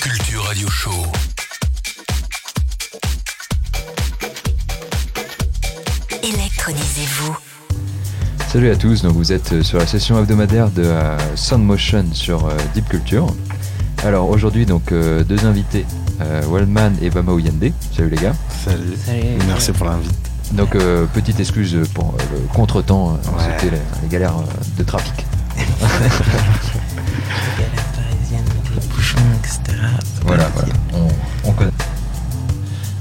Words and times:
Culture 0.00 0.42
Radio 0.44 0.68
Show. 0.68 0.90
Électronisez-vous. 6.22 7.36
Salut 8.52 8.70
à 8.70 8.76
tous, 8.76 9.02
donc 9.02 9.14
vous 9.14 9.32
êtes 9.32 9.62
sur 9.62 9.78
la 9.78 9.86
session 9.86 10.18
hebdomadaire 10.18 10.70
de 10.70 10.82
euh, 10.84 11.16
Sound 11.36 11.64
Motion 11.64 12.04
sur 12.12 12.46
euh, 12.46 12.52
Deep 12.74 12.88
Culture. 12.88 13.26
Alors 14.04 14.28
aujourd'hui 14.28 14.66
donc 14.66 14.92
euh, 14.92 15.24
deux 15.24 15.44
invités, 15.46 15.84
euh, 16.20 16.42
et 17.02 17.10
Bama 17.10 17.32
Oyende. 17.32 17.72
Salut 17.94 18.10
les 18.10 18.16
gars. 18.16 18.34
Salut. 18.64 18.94
Salut. 19.04 19.22
Merci 19.46 19.72
pour 19.72 19.86
l'invite. 19.86 20.14
Donc 20.52 20.74
euh, 20.76 21.06
petite 21.06 21.40
excuse 21.40 21.76
pour 21.94 22.14
euh, 22.14 22.22
le 22.34 22.38
contretemps, 22.54 23.14
euh, 23.14 23.30
Ouais. 23.36 23.44
c'était 23.58 23.76
les, 23.76 23.82
les 24.02 24.08
galères 24.08 24.36
euh, 24.38 24.42
de 24.78 24.82
trafic. 24.84 25.12
Voilà, 30.24 30.44
voilà. 30.54 30.72
On, 30.94 31.48
on 31.48 31.52
connaît. 31.52 31.70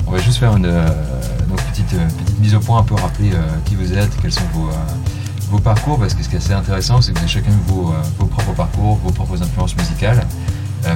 On 0.08 0.12
va 0.12 0.20
juste 0.20 0.38
faire 0.38 0.56
une 0.56 0.66
euh, 0.66 0.88
donc 1.50 1.62
petite, 1.72 1.94
euh, 1.94 2.08
petite 2.24 2.40
mise 2.40 2.56
au 2.56 2.60
point, 2.60 2.80
un 2.80 2.84
peu 2.84 2.96
rappeler 2.96 3.32
euh, 3.34 3.42
qui 3.66 3.76
vous 3.76 3.92
êtes, 3.94 4.16
quels 4.22 4.32
sont 4.32 4.42
vos, 4.54 4.70
euh, 4.70 4.74
vos 5.50 5.60
parcours, 5.60 5.98
parce 6.00 6.14
que 6.14 6.24
ce 6.24 6.30
qui 6.30 6.36
est 6.36 6.40
assez 6.40 6.54
intéressant, 6.54 7.02
c'est 7.02 7.12
que 7.12 7.18
vous 7.18 7.24
avez 7.24 7.32
chacun 7.34 7.52
vos, 7.68 7.90
euh, 7.90 7.96
vos 8.20 8.28
propres 8.28 8.54
parcours, 8.54 8.98
vos 9.04 9.12
propres 9.12 9.42
influences 9.42 9.76
musicales, 9.76 10.26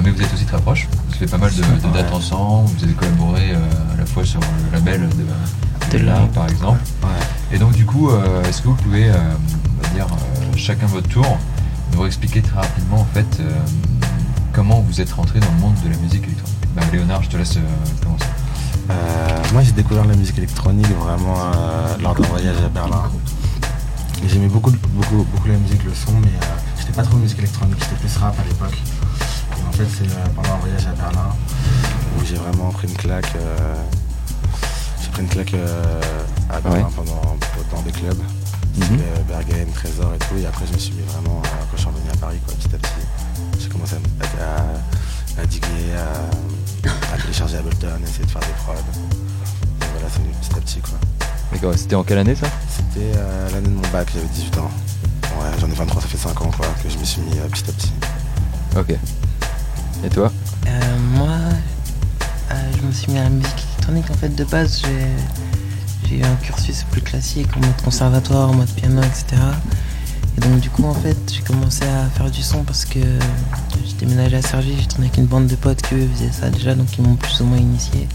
mais 0.04 0.10
vous 0.10 0.22
êtes 0.22 0.32
aussi 0.32 0.44
très 0.44 0.60
proches. 0.60 0.86
Vous 0.92 1.08
avez 1.16 1.18
fait 1.18 1.26
pas 1.26 1.38
mal 1.38 1.50
de, 1.52 1.60
de 1.62 1.92
dates 1.92 2.12
ensemble, 2.12 2.70
vous 2.78 2.84
avez 2.84 2.92
collaboré 2.92 3.50
euh, 3.50 3.94
à 3.94 3.96
la 3.98 4.06
fois 4.06 4.24
sur 4.24 4.38
le 4.38 4.78
label 4.78 5.08
de, 5.08 5.98
de 5.98 6.04
par 6.32 6.48
exemple. 6.48 6.78
Ouais. 7.02 7.08
Et 7.56 7.58
donc 7.58 7.72
du 7.72 7.84
coup, 7.84 8.08
euh, 8.10 8.44
est-ce 8.44 8.62
que 8.62 8.68
vous 8.68 8.74
pouvez, 8.76 9.10
euh, 9.10 9.14
on 9.16 9.82
va 9.82 9.88
dire, 9.94 10.06
chacun 10.54 10.86
votre 10.86 11.08
tour, 11.08 11.38
nous 11.92 12.06
expliquer 12.06 12.40
très 12.40 12.60
rapidement 12.60 13.00
en 13.00 13.06
fait 13.12 13.26
comment 14.60 14.80
vous 14.82 15.00
êtes 15.00 15.10
rentré 15.12 15.40
dans 15.40 15.50
le 15.52 15.58
monde 15.58 15.74
de 15.82 15.88
la 15.88 15.96
musique 15.96 16.22
électronique 16.22 16.58
bah, 16.76 16.82
Léonard, 16.92 17.22
je 17.22 17.30
te 17.30 17.36
laisse 17.38 17.56
euh, 17.56 17.60
commencer. 18.04 18.26
Euh, 18.90 19.42
moi, 19.54 19.62
j'ai 19.62 19.72
découvert 19.72 20.04
la 20.04 20.14
musique 20.14 20.36
électronique 20.36 20.86
vraiment 20.98 21.34
euh, 21.38 21.96
lors 22.02 22.14
d'un 22.14 22.28
voyage 22.28 22.56
à 22.58 22.68
Berlin. 22.68 23.04
J'aimais 24.26 24.48
beaucoup, 24.48 24.70
beaucoup, 24.90 25.24
beaucoup 25.32 25.48
la 25.48 25.56
musique, 25.56 25.82
le 25.84 25.94
son, 25.94 26.12
mais 26.20 26.26
euh, 26.28 26.46
j'étais 26.78 26.92
pas 26.92 27.02
trop 27.04 27.16
musique 27.16 27.38
électronique, 27.38 27.78
j'étais 27.80 27.94
plus 28.06 28.14
rap 28.18 28.34
à 28.38 28.44
l'époque. 28.46 28.76
Et 29.58 29.66
en 29.66 29.72
fait, 29.72 29.86
c'est 29.96 30.04
euh, 30.12 30.26
pendant 30.36 30.52
un 30.56 30.58
voyage 30.58 30.86
à 30.88 30.92
Berlin 30.92 31.30
où 32.18 32.24
j'ai 32.26 32.36
vraiment 32.36 32.68
pris 32.70 32.86
une 32.86 32.96
claque. 32.98 33.32
euh, 33.36 33.74
j'ai 35.02 35.08
pris 35.08 35.22
une 35.22 35.28
claque 35.28 35.54
euh, 35.54 36.00
à 36.50 36.60
Berlin 36.60 36.80
Ouais. 36.80 36.92
pendant, 36.94 37.36
dans 37.74 37.80
des 37.80 37.92
clubs. 37.92 38.20
C'était, 38.74 38.92
euh, 38.92 39.22
Bergen, 39.26 39.68
Trésor 39.74 40.12
et 40.14 40.18
tout. 40.18 40.36
Et 40.38 40.44
après, 40.44 40.66
je 40.68 40.74
me 40.74 40.78
suis 40.78 40.92
mis 40.92 41.02
vraiment, 41.04 41.40
euh, 41.44 41.48
quand 41.70 41.76
je 41.76 41.80
suis 41.80 41.88
revenu 41.88 42.10
à 42.12 42.16
Paris, 42.18 42.38
quoi, 42.44 42.54
petit 42.56 42.74
à 42.74 42.78
petit, 42.78 43.06
j'ai 43.60 43.68
commencé 43.68 43.94
à, 43.94 44.44
à, 44.44 45.42
à 45.42 45.46
diguer, 45.46 45.66
à, 45.96 47.14
à 47.14 47.18
télécharger 47.18 47.58
Ableton, 47.58 47.88
essayer 48.02 48.24
de 48.24 48.30
faire 48.30 48.40
des 48.40 48.54
prods. 48.64 48.72
Et 48.72 49.84
voilà, 49.92 50.08
c'est 50.12 50.20
venu 50.20 50.32
petit 50.40 50.56
à 50.56 50.60
petit, 50.60 50.80
quoi. 50.80 50.98
D'accord, 51.52 51.74
c'était 51.76 51.96
en 51.96 52.04
quelle 52.04 52.18
année 52.18 52.34
ça? 52.34 52.46
C'était 52.68 53.12
euh, 53.16 53.50
l'année 53.50 53.68
de 53.68 53.74
mon 53.74 53.88
bac, 53.92 54.08
j'avais 54.14 54.26
18 54.28 54.58
ans. 54.58 54.70
Ouais, 55.40 55.48
j'en 55.60 55.68
ai 55.68 55.74
23, 55.74 56.02
ça 56.02 56.08
fait 56.08 56.16
5 56.18 56.40
ans, 56.42 56.50
quoi, 56.56 56.66
que 56.82 56.88
je 56.88 56.98
me 56.98 57.04
suis 57.04 57.20
mis 57.22 57.38
euh, 57.38 57.48
petit 57.48 57.64
à 57.68 57.72
petit. 57.72 57.92
Ok. 58.76 58.94
Et 60.04 60.08
toi? 60.08 60.32
Euh, 60.66 60.98
moi, 61.14 61.28
euh, 62.50 62.54
je 62.80 62.86
me 62.86 62.92
suis 62.92 63.12
mis 63.12 63.18
à 63.18 63.24
la 63.24 63.30
musique 63.30 63.52
électronique. 63.74 64.10
En 64.10 64.14
fait, 64.14 64.34
de 64.34 64.44
base, 64.44 64.80
j'ai 64.82 65.06
j'ai 66.08 66.18
eu 66.18 66.24
un 66.24 66.34
cursus 66.36 66.84
plus 66.90 67.02
classique 67.02 67.48
en 67.56 67.60
mode 67.60 67.82
conservatoire, 67.84 68.50
en 68.50 68.54
mode 68.54 68.70
piano, 68.70 69.00
etc. 69.02 69.40
Donc, 70.40 70.60
du 70.60 70.70
coup, 70.70 70.84
en 70.84 70.94
fait, 70.94 71.16
j'ai 71.32 71.42
commencé 71.42 71.84
à 71.84 72.08
faire 72.10 72.30
du 72.30 72.42
son 72.42 72.64
parce 72.64 72.84
que 72.84 72.98
j'ai 72.98 73.94
déménagé 73.98 74.36
à 74.36 74.42
Cergy, 74.42 74.74
j'ai 74.78 74.86
tourné 74.86 75.06
avec 75.06 75.18
une 75.18 75.26
bande 75.26 75.46
de 75.46 75.56
potes 75.56 75.82
qui 75.82 75.94
eux 75.94 76.08
faisaient 76.14 76.32
ça 76.32 76.50
déjà, 76.50 76.74
donc 76.74 76.88
ils 76.98 77.04
m'ont 77.04 77.16
plus 77.16 77.40
ou 77.40 77.44
moins 77.44 77.58
initié. 77.58 78.08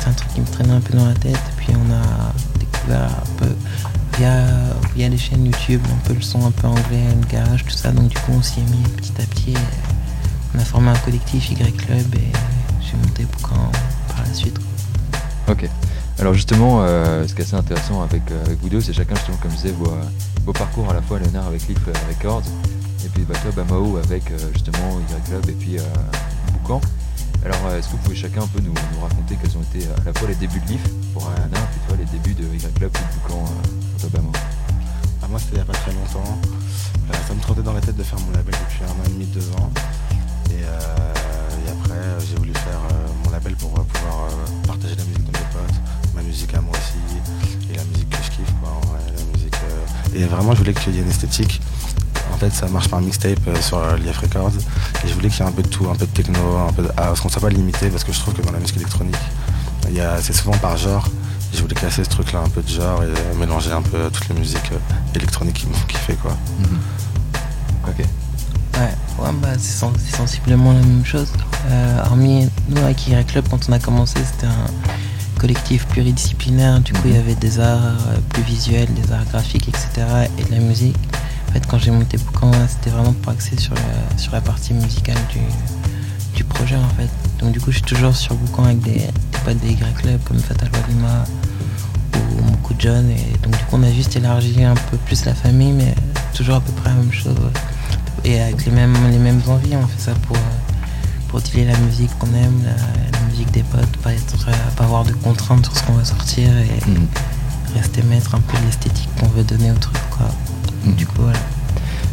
C'est 0.00 0.08
un 0.08 0.12
truc 0.12 0.32
qui 0.34 0.40
me 0.40 0.46
traînait 0.46 0.72
un 0.74 0.80
peu 0.80 0.96
dans 0.96 1.06
la 1.06 1.14
tête. 1.14 1.40
Puis, 1.56 1.68
on 1.70 1.92
a 1.92 2.32
découvert 2.58 3.04
un 3.04 3.38
peu 3.38 3.54
via, 4.18 4.46
via 4.94 5.08
les 5.08 5.18
chaînes 5.18 5.46
YouTube, 5.46 5.80
un 5.90 6.08
peu 6.08 6.14
le 6.14 6.22
son 6.22 6.44
un 6.46 6.50
peu 6.50 6.66
anglais, 6.66 7.06
le 7.20 7.26
garage, 7.26 7.64
tout 7.64 7.76
ça. 7.76 7.90
Donc, 7.90 8.08
du 8.08 8.18
coup, 8.18 8.32
on 8.32 8.42
s'y 8.42 8.60
est 8.60 8.64
mis 8.64 8.82
petit 8.96 9.12
à 9.20 9.24
petit. 9.26 9.52
Et 9.52 9.56
on 10.54 10.58
a 10.58 10.64
formé 10.64 10.90
un 10.90 10.98
collectif 10.98 11.50
Y 11.50 11.76
Club 11.76 12.14
et 12.14 12.32
j'ai 12.80 12.96
monté 12.96 13.24
Boucan 13.24 13.70
par 14.08 14.26
la 14.26 14.34
suite. 14.34 14.58
Ok. 15.48 15.68
Alors 16.18 16.34
justement, 16.34 16.82
euh, 16.82 17.26
ce 17.26 17.34
qui 17.34 17.40
est 17.40 17.44
assez 17.44 17.56
intéressant 17.56 18.02
avec, 18.02 18.22
euh, 18.30 18.44
avec 18.44 18.60
vous 18.60 18.68
deux, 18.68 18.80
c'est 18.80 18.92
chacun 18.92 19.14
justement, 19.16 19.36
comme 19.38 19.50
je 19.50 19.56
disais, 19.56 19.74
vos, 20.44 20.52
parcours 20.52 20.88
à 20.90 20.94
la 20.94 21.02
fois 21.02 21.18
Léonard 21.18 21.46
avec 21.46 21.66
Leaf 21.66 21.78
euh, 21.88 21.92
Records, 22.08 22.44
et 23.04 23.08
puis 23.08 23.22
bah, 23.22 23.34
toi 23.42 23.50
Bamao 23.56 23.96
avec 23.96 24.24
justement 24.52 25.00
Y 25.00 25.28
Club 25.28 25.48
et 25.48 25.52
puis 25.52 25.76
Boucan. 26.52 26.80
Alors 27.44 27.72
est-ce 27.72 27.88
que 27.88 27.92
vous 27.92 27.98
pouvez 27.98 28.16
chacun 28.16 28.42
un 28.42 28.46
peu 28.46 28.60
nous, 28.60 28.74
raconter 29.00 29.36
quels 29.40 29.56
ont 29.56 29.62
été 29.62 29.86
à 30.00 30.04
la 30.04 30.12
fois 30.12 30.28
les 30.28 30.34
débuts 30.34 30.60
de 30.60 30.72
Leaf 30.72 30.82
pour. 31.12 31.22
Léonard, 31.22 31.66
puis 31.70 31.80
toi 31.88 31.96
les 31.98 32.04
débuts 32.04 32.34
de 32.34 32.54
Y 32.54 32.74
Club 32.74 32.92
et 32.94 33.28
Boucan 33.28 33.44
pour 33.44 34.00
toi 34.00 34.10
Bamao 34.12 34.32
Ah, 35.22 35.26
moi, 35.28 35.40
c'était 35.40 35.52
il 35.52 35.56
n'y 35.56 35.62
a 35.62 35.64
pas 35.64 35.72
très 35.72 35.92
longtemps. 35.92 36.38
Ça 37.26 37.34
me 37.34 37.40
trottait 37.40 37.62
dans 37.62 37.72
la 37.72 37.80
tête 37.80 37.96
de 37.96 38.02
faire 38.02 38.18
mon 38.20 38.30
label 38.32 38.54
depuis 38.54 38.84
un 38.84 38.90
an 38.90 39.04
et 39.06 39.10
demi, 39.10 39.26
deux 39.26 39.48
ans. 39.58 39.70
Et, 40.50 40.60
et 40.60 41.70
après, 41.70 41.98
j'ai 42.28 42.36
voulu 42.36 42.52
faire 42.52 42.80
mon 43.24 43.30
label 43.30 43.56
pour 43.56 43.70
pouvoir 43.70 44.28
partager 44.66 44.94
la 44.94 45.04
musique 45.04 45.24
de 45.24 45.32
mes 45.32 45.44
potes, 45.52 45.80
ma 46.14 46.22
musique 46.22 46.54
à 46.54 46.60
moi 46.60 46.72
aussi, 46.74 47.72
et 47.72 47.76
la 47.76 47.84
musique 47.84 48.08
que 48.10 48.16
je 48.18 48.30
kiffe, 48.30 48.54
quoi. 48.62 48.70
en 48.70 48.86
vrai, 48.88 49.00
la 49.16 49.24
musique, 49.36 49.54
euh, 49.54 50.18
Et 50.18 50.24
vraiment, 50.26 50.52
je 50.52 50.58
voulais 50.58 50.74
qu'il 50.74 50.94
y 50.94 50.98
ait 50.98 51.02
une 51.02 51.10
esthétique. 51.10 51.60
En 52.32 52.36
fait, 52.38 52.50
ça 52.52 52.66
marche 52.68 52.88
par 52.88 53.00
mixtape 53.00 53.38
euh, 53.48 53.60
sur 53.60 53.78
euh, 53.78 53.96
l'IF 53.96 54.18
Records. 54.18 54.52
Et 55.04 55.08
je 55.08 55.14
voulais 55.14 55.28
qu'il 55.28 55.40
y 55.40 55.42
ait 55.42 55.48
un 55.48 55.52
peu 55.52 55.62
de 55.62 55.68
tout, 55.68 55.88
un 55.90 55.94
peu 55.94 56.06
de 56.06 56.10
techno, 56.10 56.38
un 56.68 56.72
peu 56.72 56.82
de 56.82 56.90
house, 56.96 57.20
qu'on 57.20 57.28
soit 57.28 57.40
pas 57.42 57.48
limité, 57.50 57.88
parce 57.90 58.04
que 58.04 58.12
je 58.12 58.18
trouve 58.20 58.34
que 58.34 58.42
dans 58.42 58.52
la 58.52 58.58
musique 58.58 58.76
électronique, 58.76 59.16
il 59.88 59.94
y 59.96 60.00
a- 60.00 60.20
c'est 60.20 60.32
souvent 60.32 60.56
par 60.58 60.76
genre. 60.76 61.06
Et 61.52 61.56
je 61.56 61.62
voulais 61.62 61.74
casser 61.74 62.02
ce 62.04 62.08
truc-là 62.08 62.40
un 62.40 62.48
peu 62.48 62.62
de 62.62 62.68
genre 62.68 63.02
et 63.02 63.06
euh, 63.06 63.34
mélanger 63.38 63.72
un 63.72 63.82
peu 63.82 64.08
toutes 64.10 64.28
les 64.30 64.34
musiques 64.34 64.72
euh, 64.72 64.78
électroniques 65.14 65.56
qui 65.56 65.66
me 65.66 65.74
font 65.74 65.86
kiffer, 65.86 66.14
quoi. 66.14 66.34
Ok. 67.86 67.98
Ouais, 67.98 68.80
ouais 69.24 69.30
bah, 69.42 69.48
c'est 69.58 69.78
sen- 69.80 69.92
c'est 69.98 70.16
sensiblement 70.16 70.72
la 70.72 70.78
même 70.80 71.04
chose. 71.04 71.28
Euh, 71.68 72.04
hormis 72.06 72.48
nous 72.68 72.82
avec 72.82 73.06
Y 73.06 73.26
Club, 73.26 73.46
quand 73.50 73.68
on 73.68 73.72
a 73.72 73.78
commencé, 73.78 74.18
c'était 74.24 74.46
un 74.46 74.66
collectif 75.42 75.86
pluridisciplinaire. 75.88 76.80
Du 76.80 76.92
coup, 76.92 77.02
il 77.06 77.14
y 77.14 77.18
avait 77.18 77.34
des 77.34 77.58
arts 77.60 77.82
euh, 77.82 78.16
plus 78.30 78.42
visuels, 78.44 78.88
des 78.94 79.12
arts 79.12 79.24
graphiques, 79.26 79.68
etc. 79.68 79.88
et 80.38 80.44
de 80.44 80.50
la 80.52 80.60
musique. 80.60 80.96
En 81.48 81.52
fait, 81.52 81.66
quand 81.66 81.78
j'ai 81.78 81.90
monté 81.90 82.16
Boucan, 82.16 82.52
c'était 82.68 82.90
vraiment 82.90 83.12
pour 83.12 83.32
axer 83.32 83.58
sur, 83.58 83.74
la- 83.74 84.18
sur 84.18 84.32
la 84.32 84.40
partie 84.40 84.72
musicale 84.72 85.18
du, 85.30 85.40
du 86.36 86.44
projet 86.44 86.76
en 86.76 86.88
fait. 86.96 87.10
Donc, 87.40 87.52
du 87.52 87.60
coup, 87.60 87.70
je 87.72 87.76
suis 87.78 87.84
toujours 87.84 88.14
sur 88.16 88.34
Boucan 88.36 88.64
avec 88.64 88.80
des, 88.80 88.92
des 88.92 89.38
potes 89.44 89.60
de 89.60 89.66
Y 89.68 89.94
Club 90.00 90.20
comme 90.24 90.38
Fatal 90.38 90.70
Walima 90.72 91.24
ou 92.14 92.42
Moukou 92.44 92.74
John. 92.78 93.10
Et 93.10 93.36
donc, 93.42 93.52
du 93.58 93.64
coup, 93.64 93.76
on 93.76 93.82
a 93.82 93.90
juste 93.92 94.14
élargi 94.16 94.62
un 94.62 94.74
peu 94.90 94.96
plus 94.98 95.24
la 95.24 95.34
famille, 95.34 95.72
mais 95.72 95.94
toujours 96.34 96.54
à 96.56 96.60
peu 96.60 96.72
près 96.72 96.88
la 96.90 96.96
même 96.96 97.12
chose. 97.12 97.34
et 98.24 98.40
avec 98.40 98.64
les 98.64 98.70
mêmes, 98.72 98.96
les 99.10 99.18
mêmes 99.18 99.42
envies. 99.48 99.74
On 99.76 99.86
fait 99.88 100.00
ça 100.00 100.12
pour, 100.26 100.36
pour 101.28 101.40
utiliser 101.40 101.70
la 101.70 101.76
musique 101.78 102.10
qu'on 102.18 102.28
aime, 102.34 102.62
la, 102.64 102.70
la 103.18 103.26
musique 103.28 103.50
des 103.50 103.64
potes, 103.64 103.96
pas, 103.98 104.12
être, 104.14 104.36
avoir 104.96 105.04
de 105.04 105.12
contraintes 105.18 105.64
sur 105.64 105.76
ce 105.76 105.82
qu'on 105.84 105.94
va 105.94 106.04
sortir 106.04 106.48
et 106.58 106.90
Mhm. 106.90 107.06
rester 107.74 108.02
maître 108.02 108.34
un 108.34 108.40
peu 108.40 108.58
de 108.58 108.64
l'esthétique 108.66 109.08
qu'on 109.18 109.28
veut 109.28 109.42
donner 109.44 109.70
au 109.70 109.76
truc. 109.76 109.96
Quoi. 110.10 110.26
Mhm. 110.84 110.94
Du 110.94 111.06
coup, 111.06 111.22
voilà. 111.22 111.38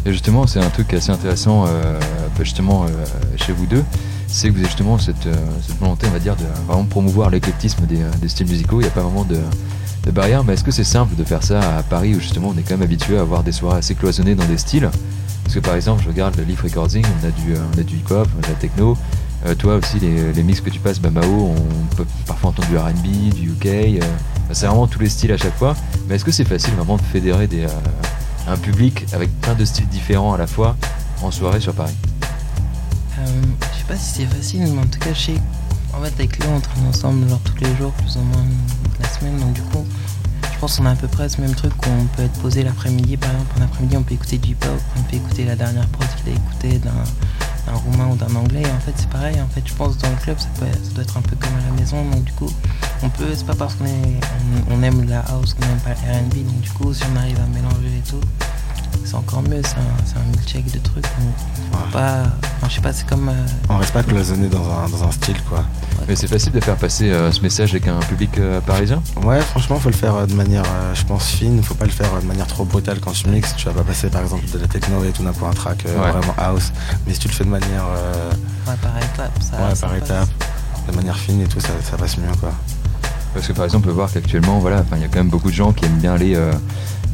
Et 0.06 0.12
justement, 0.12 0.46
c'est 0.46 0.60
un 0.60 0.70
truc 0.70 0.92
assez 0.94 1.10
intéressant 1.10 1.66
euh, 1.66 1.98
bah, 2.00 2.42
justement 2.44 2.84
euh, 2.84 2.88
chez 3.36 3.52
vous 3.52 3.66
deux, 3.66 3.84
c'est 4.26 4.48
que 4.48 4.52
vous 4.54 4.58
avez 4.60 4.66
justement 4.68 4.98
cette, 4.98 5.26
euh, 5.26 5.34
cette 5.66 5.78
volonté, 5.78 6.06
on 6.08 6.12
va 6.12 6.18
dire, 6.18 6.36
de 6.36 6.44
vraiment 6.66 6.84
promouvoir 6.84 7.28
l'éclectisme 7.28 7.84
des, 7.86 7.98
des 8.22 8.28
styles 8.28 8.46
musicaux. 8.48 8.80
Il 8.80 8.84
n'y 8.84 8.88
a 8.88 8.92
pas 8.92 9.02
vraiment 9.02 9.24
de, 9.24 9.38
de 10.04 10.10
barrière, 10.10 10.42
mais 10.44 10.54
est-ce 10.54 10.64
que 10.64 10.70
c'est 10.70 10.84
simple 10.84 11.16
de 11.16 11.24
faire 11.24 11.42
ça 11.42 11.60
à 11.78 11.82
Paris 11.82 12.14
où 12.14 12.20
justement 12.20 12.48
on 12.48 12.58
est 12.58 12.62
quand 12.62 12.74
même 12.74 12.82
habitué 12.82 13.18
à 13.18 13.20
avoir 13.20 13.42
des 13.42 13.52
soirées 13.52 13.78
assez 13.78 13.94
cloisonnées 13.94 14.34
dans 14.34 14.46
des 14.46 14.56
styles? 14.58 14.88
Parce 15.44 15.54
que 15.54 15.60
par 15.60 15.74
exemple, 15.74 16.02
je 16.02 16.08
regarde 16.08 16.34
le 16.36 16.44
Leaf 16.44 16.62
Recording, 16.62 17.04
on 17.22 17.26
a 17.26 17.30
du, 17.32 17.54
on 17.54 17.78
a 17.78 17.82
du 17.82 17.96
hip-hop, 17.96 18.28
on 18.36 18.38
a 18.38 18.46
de 18.46 18.52
la 18.52 18.54
techno. 18.58 18.96
Euh, 19.46 19.54
toi 19.54 19.76
aussi, 19.76 19.98
les, 19.98 20.32
les 20.32 20.42
mix 20.42 20.60
que 20.60 20.70
tu 20.70 20.80
passes, 20.80 21.00
Bamao, 21.00 21.54
on 21.56 21.94
peut 21.96 22.04
parfois 22.26 22.50
entendre 22.50 22.68
du 22.68 22.76
RB, 22.76 23.34
du 23.34 23.50
UK. 23.50 23.66
euh, 23.66 24.00
c'est 24.52 24.66
vraiment 24.66 24.86
tous 24.86 24.98
les 25.00 25.08
styles 25.08 25.32
à 25.32 25.36
chaque 25.38 25.56
fois. 25.56 25.74
Mais 26.08 26.16
est-ce 26.16 26.24
que 26.24 26.32
c'est 26.32 26.44
facile 26.44 26.74
vraiment 26.74 26.96
de 26.96 27.02
fédérer 27.02 27.46
des, 27.46 27.64
euh, 27.64 27.68
un 28.48 28.56
public 28.56 29.06
avec 29.12 29.30
plein 29.40 29.54
de 29.54 29.64
styles 29.64 29.88
différents 29.88 30.34
à 30.34 30.38
la 30.38 30.46
fois 30.46 30.76
en 31.22 31.30
soirée 31.30 31.60
sur 31.60 31.72
Paris? 31.74 31.94
Je 33.16 33.78
sais 33.78 33.84
pas 33.86 33.96
si 33.96 34.14
c'est 34.14 34.26
facile, 34.26 34.62
mais 34.72 34.80
en 34.80 34.86
tout 34.86 34.98
cas, 34.98 35.12
je 35.14 35.20
sais. 35.20 35.34
En 35.92 36.02
fait, 36.02 36.12
avec 36.18 36.38
Léo, 36.38 36.50
on 36.54 36.60
traîne 36.60 36.86
ensemble 36.88 37.28
genre 37.28 37.40
tous 37.40 37.56
les 37.64 37.76
jours, 37.76 37.92
plus 37.92 38.16
ou 38.16 38.20
moins 38.20 38.44
la 39.00 39.08
semaine. 39.08 39.38
Donc, 39.38 39.52
du 39.54 39.62
coup, 39.62 39.84
je 40.52 40.58
pense 40.58 40.76
qu'on 40.76 40.86
a 40.86 40.92
à 40.92 40.94
peu 40.96 41.08
près 41.08 41.28
ce 41.28 41.40
même 41.40 41.54
truc 41.54 41.76
qu'on 41.76 42.04
peut 42.16 42.22
être 42.22 42.40
posé 42.40 42.62
l'après-midi. 42.62 43.16
Par 43.16 43.30
exemple, 43.30 43.54
en 43.58 43.62
après-midi, 43.64 43.96
on 43.96 44.02
peut 44.02 44.14
écouter 44.14 44.38
du 44.38 44.50
hip-hop, 44.50 44.80
on 44.98 45.02
peut 45.02 45.16
écouter 45.16 45.44
la 45.44 45.56
dernière 45.56 45.86
prod 45.88 46.06
qu'il 46.22 46.32
a 46.32 46.36
écouté 46.36 46.78
d'un 46.78 46.92
d'un 47.70 47.78
roumain 47.78 48.08
ou 48.12 48.16
d'un 48.16 48.34
anglais. 48.34 48.62
Et 48.62 48.70
en 48.70 48.80
fait, 48.80 48.92
c'est 48.96 49.08
pareil. 49.08 49.40
En 49.40 49.48
fait, 49.48 49.62
je 49.64 49.74
pense 49.74 49.96
dans 49.98 50.10
le 50.10 50.16
club, 50.16 50.38
ça, 50.38 50.48
peut, 50.58 50.66
ça 50.82 50.90
doit 50.92 51.02
être 51.02 51.16
un 51.16 51.22
peu 51.22 51.36
comme 51.36 51.54
à 51.58 51.70
la 51.70 51.80
maison. 51.80 52.04
Donc, 52.10 52.24
du 52.24 52.32
coup, 52.32 52.50
on 53.02 53.08
peut, 53.08 53.32
c'est 53.34 53.46
pas 53.46 53.54
parce 53.54 53.74
qu'on 53.74 53.84
on, 54.70 54.82
aime 54.82 55.08
la 55.08 55.20
house 55.20 55.54
qu'on 55.54 55.62
aime 55.62 55.80
pas 55.84 55.90
le 55.90 56.18
RB. 56.26 56.46
Donc, 56.46 56.60
du 56.60 56.70
coup, 56.70 56.92
si 56.92 57.02
on 57.12 57.16
arrive 57.16 57.38
à 57.38 57.46
mélanger 57.46 57.98
et 57.98 58.08
tout, 58.08 58.20
c'est 59.04 59.14
encore 59.14 59.42
mieux, 59.42 59.60
c'est 59.62 59.76
un, 59.76 60.20
un 60.20 60.24
milkshake 60.30 60.70
de 60.72 60.78
trucs. 60.78 61.04
pas, 61.92 62.24
je 62.68 62.74
sais 62.74 62.80
pas, 62.80 62.92
c'est 62.92 63.06
comme. 63.08 63.28
Euh, 63.28 63.46
on 63.68 63.78
reste 63.78 63.92
pas 63.92 64.02
cloisonné 64.02 64.48
dans 64.48 64.64
un, 64.64 64.88
dans 64.88 65.04
un 65.04 65.10
style 65.10 65.40
quoi. 65.48 65.64
Mais 66.08 66.16
c'est 66.16 66.26
facile 66.28 66.52
de 66.52 66.60
faire 66.60 66.76
passer 66.76 67.10
euh, 67.10 67.30
ce 67.32 67.40
message 67.40 67.70
avec 67.70 67.88
un 67.88 67.98
public 68.00 68.38
euh, 68.38 68.60
parisien 68.60 69.02
Ouais, 69.24 69.40
franchement, 69.40 69.76
faut 69.78 69.90
le 69.90 69.94
faire 69.94 70.26
de 70.26 70.34
manière, 70.34 70.64
je 70.94 71.04
pense, 71.04 71.26
fine. 71.26 71.62
Faut 71.62 71.74
pas 71.74 71.84
le 71.84 71.90
faire 71.90 72.08
de 72.20 72.26
manière 72.26 72.46
trop 72.46 72.64
brutale 72.64 73.00
quand 73.00 73.12
tu 73.12 73.28
mixes. 73.28 73.54
Tu 73.56 73.66
vas 73.66 73.72
pas 73.72 73.82
passer 73.84 74.08
par 74.08 74.22
exemple 74.22 74.44
de 74.52 74.58
la 74.58 74.66
techno 74.66 75.04
et 75.04 75.10
tout 75.10 75.22
d'un 75.22 75.30
un 75.30 75.52
track 75.52 75.84
vraiment 75.86 76.34
house. 76.36 76.72
Mais 77.06 77.14
si 77.14 77.20
tu 77.20 77.28
le 77.28 77.34
fais 77.34 77.44
de 77.44 77.50
manière. 77.50 77.84
ouais, 78.66 78.74
par 78.82 78.96
étape. 78.98 79.42
Ça, 79.42 79.56
ouais, 79.56 79.74
par 79.80 79.94
étape. 79.94 80.28
De 80.88 80.96
manière 80.96 81.16
fine 81.16 81.40
et 81.42 81.46
tout, 81.46 81.60
ça, 81.60 81.68
ça 81.88 81.96
passe 81.96 82.16
mieux 82.18 82.34
quoi. 82.40 82.52
Parce 83.34 83.46
que 83.46 83.52
par 83.52 83.64
exemple, 83.64 83.86
on 83.86 83.90
peut 83.90 83.94
voir 83.94 84.10
qu'actuellement, 84.12 84.58
voilà, 84.58 84.82
il 84.96 85.02
y 85.02 85.04
a 85.04 85.08
quand 85.08 85.18
même 85.18 85.28
beaucoup 85.28 85.50
de 85.50 85.54
gens 85.54 85.72
qui 85.72 85.84
aiment 85.84 85.98
bien 85.98 86.14
aller 86.14 86.36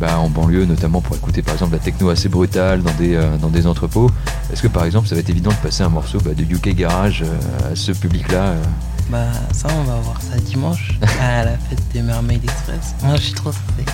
bah, 0.00 0.18
en 0.18 0.28
banlieue, 0.28 0.66
notamment 0.66 1.00
pour 1.00 1.16
écouter 1.16 1.42
par 1.42 1.54
exemple 1.54 1.72
la 1.72 1.78
techno 1.78 2.10
assez 2.10 2.28
brutale 2.28 2.82
dans 2.82 2.92
des, 2.92 3.14
euh, 3.14 3.36
dans 3.38 3.48
des 3.48 3.66
entrepôts. 3.66 4.10
Est-ce 4.52 4.62
que 4.62 4.68
par 4.68 4.84
exemple 4.84 5.08
ça 5.08 5.14
va 5.14 5.20
être 5.20 5.30
évident 5.30 5.50
de 5.50 5.56
passer 5.56 5.82
un 5.82 5.88
morceau 5.88 6.18
bah, 6.20 6.32
de 6.34 6.42
UK 6.42 6.74
Garage 6.74 7.22
euh, 7.22 7.72
à 7.72 7.76
ce 7.76 7.92
public-là 7.92 8.42
euh 8.42 8.62
Bah 9.10 9.26
ça 9.52 9.68
on 9.78 9.84
va 9.84 9.96
voir 9.96 10.20
ça 10.20 10.36
dimanche 10.38 10.98
à 11.20 11.44
la 11.44 11.56
fête 11.56 11.82
des 11.92 12.02
Mermaid 12.02 12.44
Express. 12.44 12.94
Moi 13.02 13.16
je 13.16 13.22
suis 13.22 13.32
trop 13.32 13.52
stressé. 13.52 13.84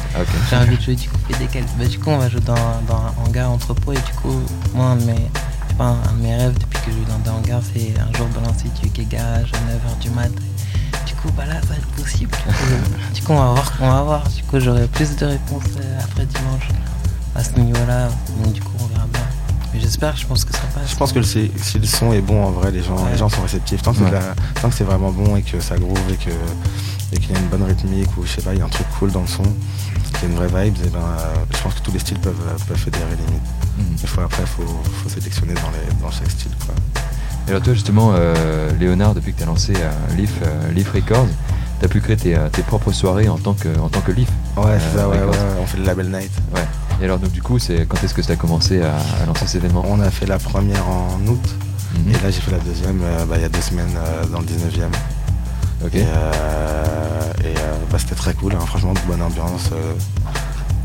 J'ai 0.51 0.57
envie 0.57 0.77
de 0.77 0.83
jouer 0.83 0.97
du 0.97 1.09
coup 1.09 1.17
des 1.29 1.61
Bah, 1.79 1.87
du 1.87 1.99
coup 1.99 2.11
on 2.11 2.19
va 2.19 2.29
jouer 2.29 2.41
dans, 2.41 2.55
dans 2.89 2.97
un 2.97 3.15
hangar 3.25 3.51
entrepôt 3.51 3.93
et 3.93 3.97
du 3.97 4.13
coup 4.21 4.41
moi 4.75 4.87
un 4.87 4.97
de 4.97 5.05
mes, 5.05 5.31
un 5.79 5.95
de 6.17 6.23
mes 6.23 6.35
rêves 6.35 6.59
depuis 6.59 6.81
que 6.85 6.91
je 6.91 6.97
joue 6.97 7.05
dans 7.05 7.19
des 7.19 7.31
hangars 7.31 7.63
c'est 7.73 7.95
un 8.01 8.13
jour 8.17 8.27
balancer 8.35 8.69
du 8.81 8.89
UK 8.89 9.09
Garage 9.09 9.53
à 9.55 9.59
9h 9.73 10.03
du 10.03 10.11
mat 10.11 10.31
bah 11.31 11.45
là, 11.47 11.61
ça 11.63 11.69
va 11.69 11.75
être 11.77 11.89
possible. 11.89 12.31
du 13.15 13.23
coup, 13.23 13.33
on 13.33 13.39
va 13.39 13.53
voir, 13.53 13.73
on 13.81 13.91
va 13.91 14.03
voir. 14.03 14.29
Du 14.29 14.43
coup, 14.43 14.61
j'aurai 14.61 14.87
plus 14.89 15.17
de 15.17 15.27
réponses 15.27 15.65
euh, 15.79 16.01
après 16.03 16.27
dimanche 16.27 16.69
à 17.35 17.43
ce 17.45 17.53
niveau-là. 17.59 18.09
Donc, 18.43 18.53
du 18.53 18.61
coup, 18.61 18.73
on 18.81 18.87
verra 18.87 19.07
bien. 19.07 19.21
Mais 19.73 19.81
j'espère, 19.81 20.17
je 20.17 20.27
pense 20.27 20.45
que 20.45 20.53
ça 20.53 20.63
passe. 20.75 20.91
Je 20.91 20.97
pense 20.97 21.13
que 21.13 21.23
si 21.23 21.51
le 21.75 21.87
son 21.87 22.13
est 22.13 22.21
bon, 22.21 22.45
en 22.45 22.51
vrai, 22.51 22.71
les 22.71 22.83
gens, 22.83 23.07
les 23.11 23.17
gens 23.17 23.29
sont 23.29 23.43
réceptifs. 23.43 23.83
Tant 23.83 23.93
que, 23.93 24.01
c'est 24.71 24.85
vraiment 24.85 25.11
bon 25.11 25.37
et 25.37 25.43
que 25.43 25.61
ça 25.61 25.77
groove 25.77 25.99
et 26.11 26.17
que 26.17 26.31
et 27.13 27.19
qu'il 27.19 27.33
y 27.33 27.37
a 27.37 27.39
une 27.39 27.49
bonne 27.49 27.63
rythmique 27.63 28.09
ou 28.17 28.25
je 28.25 28.33
sais 28.33 28.43
pas, 28.43 28.55
il 28.55 28.59
y 28.59 28.63
a 28.63 28.65
un 28.65 28.69
truc 28.69 28.87
cool 28.99 29.13
dans 29.13 29.21
le 29.21 29.27
son, 29.27 29.43
qu'il 29.43 30.23
y 30.23 30.25
a 30.25 30.29
une 30.29 30.35
vraie 30.35 30.65
vibe, 30.65 30.77
et 30.85 30.89
ben, 30.89 30.99
euh, 30.99 31.35
je 31.55 31.63
pense 31.63 31.75
que 31.75 31.81
tous 31.81 31.93
les 31.93 31.99
styles 31.99 32.19
peuvent, 32.19 32.35
peuvent 32.67 32.77
fédérer 32.77 33.17
limite. 33.17 33.43
Mm 33.77 33.83
Il 34.03 34.09
faut 34.09 34.21
après, 34.23 34.47
faut, 34.47 34.63
faut 34.63 35.09
sélectionner 35.09 35.55
dans, 35.55 35.71
les, 35.71 36.01
dans 36.01 36.11
chaque 36.11 36.31
style. 36.31 36.53
Quoi. 36.65 36.75
Et 37.47 37.51
alors 37.51 37.63
toi 37.63 37.75
justement, 37.75 38.13
euh, 38.15 38.71
Léonard, 38.79 39.15
depuis 39.15 39.33
que 39.33 39.39
tu 39.39 39.43
as 39.43 39.47
lancé 39.47 39.73
euh, 39.77 40.17
Leaf, 40.17 40.33
euh, 40.43 40.73
Leaf 40.73 40.93
Records, 40.93 41.27
tu 41.81 41.85
as 41.85 41.89
pu 41.89 42.01
créer 42.01 42.17
tes, 42.17 42.63
propres 42.67 42.93
soirées 42.93 43.29
en 43.29 43.39
tant 43.39 43.55
que, 43.55 43.69
en 43.81 43.89
tant 43.89 44.01
que 44.01 44.13
Leaf. 44.13 44.29
Ouais, 44.57 44.79
ça, 44.95 45.09
ouais, 45.09 45.19
on 45.61 45.67
fait 45.67 45.79
le 45.79 45.85
label 45.85 46.07
night. 46.07 46.31
Ouais. 46.55 46.67
Et 47.01 47.05
alors 47.05 47.19
donc 47.19 47.33
du 47.33 47.43
coup, 47.43 47.59
c'est 47.59 47.87
quand 47.87 48.03
est-ce 48.05 48.15
que 48.15 48.21
tu 48.21 48.31
as 48.31 48.37
commencé 48.37 48.81
à, 48.83 48.97
lancer 49.27 49.47
cet 49.47 49.65
événement? 49.65 49.85
On 49.89 50.01
a 50.01 50.11
fait 50.11 50.27
la 50.27 50.39
première 50.39 50.87
en 50.89 51.19
août, 51.27 51.57
mhm. 51.95 52.11
et 52.11 52.13
là 52.13 52.31
j'ai 52.31 52.41
fait 52.41 52.53
la 52.53 52.59
deuxième 52.59 53.01
bah, 53.29 53.35
il 53.37 53.43
y 53.43 53.45
a 53.45 53.49
deux 53.49 53.61
semaines 53.61 53.97
dans 54.31 54.39
le 54.39 54.47
19e. 54.47 54.89
Ok. 55.85 55.97
Et, 55.97 56.05
bah, 57.91 57.99
c'était 57.99 58.15
très 58.15 58.33
cool, 58.35 58.55
hein. 58.55 58.65
franchement, 58.65 58.95
de 58.95 59.01
bonne 59.07 59.21
ambiance, 59.21 59.69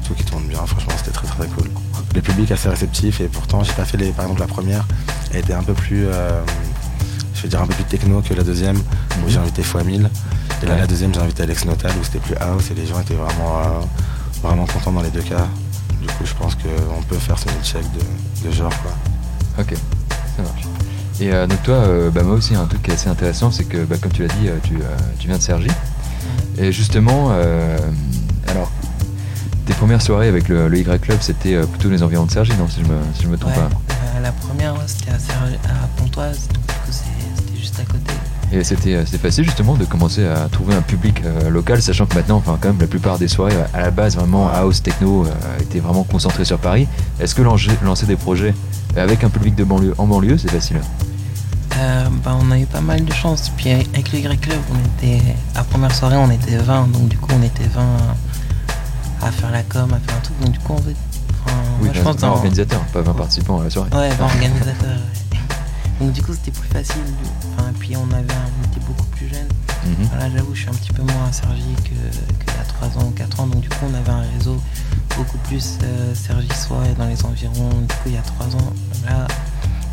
tout 0.08 0.14
qui 0.14 0.24
tourne 0.24 0.46
bien, 0.48 0.66
franchement 0.66 0.94
c'était 0.98 1.12
très 1.12 1.28
très 1.28 1.48
cool. 1.48 1.70
Le 2.16 2.22
public 2.22 2.52
assez 2.52 2.70
réceptif 2.70 3.20
et 3.20 3.28
pourtant 3.28 3.64
j'ai 3.64 3.74
pas 3.74 3.86
fait 3.86 3.98
les, 3.98 4.12
par 4.12 4.26
exemple 4.26 4.40
la 4.40 4.48
première. 4.48 4.86
Elle 5.32 5.40
était 5.40 5.54
un 5.54 5.64
peu 5.64 5.74
plus 5.74 6.06
euh, 6.08 6.42
je 7.34 7.44
vais 7.44 7.50
dire 7.50 7.62
un 7.62 7.68
peu 7.68 7.74
plus 7.74 7.84
techno 7.84 8.22
que 8.22 8.34
la 8.34 8.44
deuxième 8.44 8.78
où 8.78 9.30
j'ai 9.30 9.38
invité 9.38 9.64
fois 9.64 9.84
1000 9.84 10.10
et 10.64 10.66
là 10.66 10.78
la 10.78 10.88
deuxième 10.88 11.14
j'ai 11.14 11.20
invité 11.20 11.44
Alex 11.44 11.66
Notal 11.66 11.92
où 12.00 12.04
c'était 12.04 12.20
plus 12.20 12.36
house 12.38 12.72
et 12.72 12.74
les 12.74 12.86
gens 12.86 13.00
étaient 13.02 13.16
vraiment 13.16 13.60
euh, 13.60 14.42
vraiment 14.42 14.66
contents 14.66 14.94
dans 14.94 15.02
les 15.02 15.12
deux 15.12 15.22
cas. 15.22 15.48
Du 16.02 16.08
coup 16.08 16.26
je 16.26 16.34
pense 16.34 16.56
qu'on 16.56 17.02
peut 17.04 17.18
faire 17.18 17.38
ce 17.38 17.48
check 17.64 17.84
de, 17.94 18.48
de 18.48 18.54
genre 18.54 18.74
quoi. 18.82 18.92
Ok 19.60 19.74
ça 20.38 20.44
marche. 20.44 20.64
Et 21.20 21.34
euh, 21.34 21.48
donc 21.48 21.62
toi 21.64 21.84
bah, 22.14 22.24
moi 22.24 22.36
aussi 22.36 22.56
un 22.56 22.66
truc 22.66 22.84
qui 22.84 22.92
est 22.92 22.94
assez 22.94 23.10
intéressant 23.10 23.52
c'est 23.52 23.66
que 23.66 23.84
bah, 23.84 23.98
comme 24.02 24.12
tu 24.12 24.22
l'as 24.22 24.34
dit 24.36 24.50
tu, 24.64 24.78
tu, 25.20 25.28
viens 25.28 25.38
de 25.38 25.42
Sergi 25.42 25.72
et 26.58 26.72
justement 26.72 27.32
alors 28.48 28.72
tes 29.68 29.74
premières 29.74 30.02
soirées 30.02 30.30
avec 30.30 30.48
le, 30.48 30.74
Y 30.74 31.02
Club, 31.02 31.18
c'était 31.20 31.56
euh, 31.56 31.66
plutôt 31.66 31.90
les 31.90 32.02
environs 32.02 32.26
de 32.26 32.32
Sergi, 32.32 32.54
non 32.58 32.70
Si 32.70 32.82
je 32.82 32.86
me, 32.86 32.96
si 33.14 33.24
je 33.24 33.28
me 33.28 33.38
trompe 33.38 33.54
pas. 33.54 33.70
Euh, 33.92 34.22
la 34.22 34.32
première, 34.32 34.76
c'était 34.88 35.12
à, 35.12 35.16
à, 35.16 35.88
Pontoise, 35.98 36.48
donc 36.48 36.66
du 36.66 36.74
coup, 36.74 36.90
c'était 36.90 37.60
juste 37.60 37.78
à 37.78 37.84
côté. 37.84 38.14
Et 38.54 38.64
c'était 38.64 38.96
euh, 38.96 39.06
facile 39.06 39.44
justement 39.44 39.76
de 39.76 39.84
commencer 39.84 40.26
à 40.26 40.48
trouver 40.50 40.74
un 40.74 40.82
public 40.82 41.22
local, 41.50 41.82
sachant 41.82 42.06
que 42.06 42.16
maintenant, 42.16 42.38
enfin 42.38 42.58
quand 42.62 42.70
même, 42.70 42.80
la 42.80 42.88
plupart 42.88 43.20
des 43.20 43.28
soirées 43.28 43.58
à 43.74 43.82
la 43.82 43.92
base 43.92 44.16
vraiment 44.16 44.50
house 44.50 44.82
techno 44.82 45.26
étaient 45.60 45.82
vraiment 45.82 46.04
concentrées 46.04 46.46
sur 46.46 46.60
Paris. 46.60 46.88
Est-ce 47.20 47.36
que 47.36 47.42
lancer 47.42 48.06
des 48.06 48.16
projets 48.16 48.54
avec 48.96 49.26
un 49.26 49.30
public 49.30 49.54
de 49.54 49.66
banlieue 49.66 49.94
en 49.98 50.08
banlieue, 50.08 50.38
c'est 50.38 50.50
facile? 50.50 50.80
Bah, 52.24 52.38
on 52.42 52.50
a 52.52 52.58
eu 52.58 52.66
pas 52.66 52.82
mal 52.82 53.04
de 53.06 53.14
chance. 53.14 53.52
Puis 53.56 53.70
avec 53.70 54.12
le 54.12 54.20
Y 54.20 54.40
Club, 54.40 54.60
on 54.72 55.06
était 55.06 55.22
à 55.56 55.64
première 55.64 55.94
soirée, 55.94 56.16
on 56.16 56.32
était 56.32 56.58
20, 56.58 56.92
donc 56.92 57.10
du 57.10 57.18
coup 57.18 57.30
on 57.38 57.44
était 57.44 57.68
20 57.68 57.82
à 59.22 59.32
faire 59.32 59.52
la 59.52 59.64
com, 59.64 59.94
à 59.94 60.00
faire 60.00 60.18
un 60.18 60.22
truc. 60.22 60.40
Donc 60.40 60.52
du 60.52 60.60
coup, 60.60 60.74
en 60.74 60.78
fait, 60.78 60.96
oui, 61.82 61.90
je 61.94 62.02
pense 62.02 62.24
un 62.24 62.30
organisateur, 62.30 62.82
pas 62.86 63.02
20 63.02 63.14
participants 63.14 63.60
à 63.60 63.64
la 63.64 63.70
soirée. 63.70 63.90
Ouais, 63.94 64.10
20 64.10 64.26
organisateurs. 64.26 65.00
Donc 66.00 66.12
du 66.12 66.22
coup, 66.22 66.34
c'était 66.34 66.52
plus 66.52 66.68
facile. 66.70 67.02
Enfin, 67.54 67.72
puis 67.80 67.96
on 67.96 68.12
avait, 68.12 68.24
on 68.24 68.72
était 68.72 68.86
beaucoup 68.86 69.06
plus 69.06 69.28
jeunes. 69.28 69.48
Mhm. 69.86 70.08
Voilà, 70.10 70.30
j'avoue, 70.30 70.54
je 70.54 70.62
suis 70.62 70.70
un 70.70 70.74
petit 70.74 70.92
peu 70.92 71.02
moins 71.02 71.28
à 71.30 71.32
Sergi 71.32 71.76
que, 71.84 71.90
qu'il 71.90 72.54
y 72.54 72.60
a 72.60 72.90
3 72.90 73.02
ans 73.02 73.08
ou 73.08 73.12
4 73.12 73.40
ans. 73.40 73.48
Donc 73.48 73.62
du 73.62 73.70
coup, 73.70 73.86
on 73.90 73.94
avait 73.94 74.10
un 74.10 74.24
réseau 74.38 74.62
beaucoup 75.16 75.38
plus 75.40 75.78
euh, 75.84 76.14
sergissois 76.14 76.84
et 76.92 76.94
dans 76.96 77.08
les 77.08 77.24
environs. 77.26 77.70
Du 77.70 77.94
coup, 77.96 78.08
il 78.08 78.14
y 78.14 78.18
a 78.18 78.22
3 78.22 78.48
ans, 78.56 78.74
là, 79.06 79.28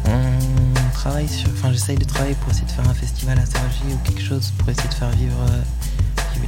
on 0.06 0.90
travaille 0.92 1.28
sur. 1.28 1.48
Enfin, 1.50 1.72
j'essaye 1.72 1.96
de 1.96 2.04
travailler 2.04 2.34
pour 2.34 2.50
essayer 2.50 2.66
de 2.66 2.72
faire 2.72 2.88
un 2.88 2.94
festival 2.94 3.38
à 3.38 3.46
Sergi 3.46 3.94
ou 3.94 3.98
quelque 4.04 4.22
chose 4.22 4.52
pour 4.58 4.68
essayer 4.68 4.88
de 4.88 4.94
faire 4.94 5.10
vivre. 5.10 5.36
Euh, 5.50 5.62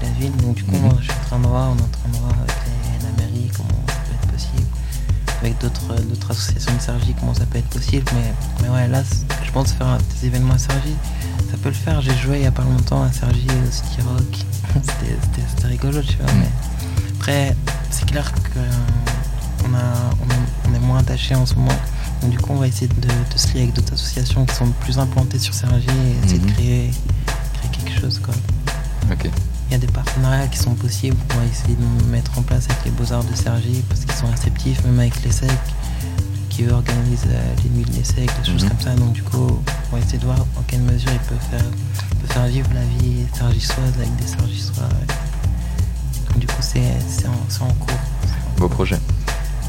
la 0.00 0.08
ville. 0.18 0.36
Donc 0.38 0.56
du 0.56 0.64
coup, 0.64 0.76
je 0.98 1.04
suis 1.04 1.12
en 1.12 1.24
train 1.26 1.38
de 1.38 1.46
voir, 1.46 1.70
on 1.70 1.78
est 1.78 1.82
en 1.82 1.88
train 1.88 2.08
de 2.12 2.16
voir 2.18 2.32
avec 2.38 2.56
la 3.02 3.22
mairie 3.22 3.50
comment 3.56 3.84
ça 3.88 3.94
peut 3.94 4.14
être 4.14 4.32
possible, 4.32 4.66
avec 5.40 5.58
d'autres 5.58 6.02
d'autres 6.02 6.30
associations 6.30 6.74
de 6.74 6.80
Sergi 6.80 7.14
comment 7.18 7.34
ça 7.34 7.46
peut 7.46 7.58
être 7.58 7.68
possible. 7.68 8.04
Mais, 8.14 8.32
mais 8.62 8.68
ouais, 8.68 8.88
là, 8.88 9.02
je 9.44 9.50
pense 9.50 9.72
faire 9.72 9.98
des 9.98 10.26
événements 10.26 10.54
à 10.54 10.58
Sergi, 10.58 10.94
ça 11.50 11.56
peut 11.62 11.68
le 11.68 11.74
faire. 11.74 12.00
J'ai 12.00 12.16
joué 12.16 12.38
il 12.38 12.44
y 12.44 12.46
a 12.46 12.52
pas 12.52 12.64
longtemps 12.64 13.02
à 13.02 13.12
Sergi 13.12 13.46
au 13.46 13.70
City 13.70 14.02
Rock. 14.02 14.46
C'était 14.82 15.66
rigolo, 15.68 16.02
tu 16.02 16.16
vois. 16.16 16.32
Mais 16.34 16.48
après, 17.18 17.56
c'est 17.90 18.06
clair 18.06 18.30
qu'on 18.52 19.74
a, 19.74 20.10
on, 20.68 20.74
est 20.74 20.78
moins 20.78 20.98
attaché 20.98 21.34
en 21.34 21.46
ce 21.46 21.54
moment. 21.54 21.72
Donc 22.22 22.30
du 22.30 22.38
coup, 22.38 22.52
on 22.52 22.56
va 22.56 22.68
essayer 22.68 22.88
de, 22.88 23.08
se 23.36 23.52
lier 23.52 23.62
avec 23.62 23.74
d'autres 23.74 23.94
associations 23.94 24.44
qui 24.46 24.54
sont 24.54 24.70
plus 24.80 24.98
implantées 24.98 25.38
sur 25.38 25.54
Sergi 25.54 25.86
et 25.88 26.24
essayer 26.24 26.40
de 26.40 26.46
mhm. 26.46 26.52
créer, 26.52 26.90
créer 27.54 27.70
quelque 27.72 28.00
chose. 28.00 28.20
Quoi. 28.20 28.34
Ok. 29.10 29.30
Il 29.68 29.72
y 29.72 29.74
a 29.74 29.78
des 29.78 29.86
partenariats 29.88 30.46
qui 30.46 30.58
sont 30.58 30.74
possibles 30.74 31.16
pour 31.28 31.40
essayer 31.42 31.74
de 31.74 32.10
mettre 32.10 32.38
en 32.38 32.42
place 32.42 32.66
avec 32.70 32.84
les 32.84 32.90
Beaux-Arts 32.92 33.24
de 33.24 33.34
Sergi 33.34 33.82
parce 33.88 34.04
qu'ils 34.04 34.14
sont 34.14 34.30
réceptifs, 34.30 34.84
même 34.84 34.98
avec 35.00 35.22
les 35.24 35.32
SEC 35.32 35.50
qui 36.56 36.66
organisent 36.70 37.26
euh, 37.28 37.54
les 37.64 37.70
nuits 37.70 37.84
de 37.84 37.92
l'ESSEC, 37.92 38.30
des 38.42 38.50
choses 38.50 38.64
mhm. 38.64 38.70
comme 38.70 38.80
ça. 38.80 38.94
Donc 38.94 39.12
du 39.12 39.22
coup, 39.22 39.62
on 39.92 39.96
va 39.96 40.02
essayer 40.02 40.18
de 40.18 40.24
voir 40.24 40.40
en 40.40 40.62
quelle 40.66 40.80
mesure 40.80 41.10
ils 41.12 41.28
peuvent 41.28 41.38
faire, 41.50 41.64
faire 42.28 42.46
vivre 42.46 42.68
la 42.72 42.80
vie 42.80 43.26
sergissoise 43.34 43.92
avec 43.96 44.16
des 44.16 44.26
sergissois. 44.26 44.88
Donc 46.28 46.38
du 46.38 46.46
coup, 46.46 46.54
c'est 46.60 46.80
en, 47.26 47.64
en, 47.64 47.72
cours. 47.74 47.98
Beau 48.56 48.68
projet. 48.68 48.98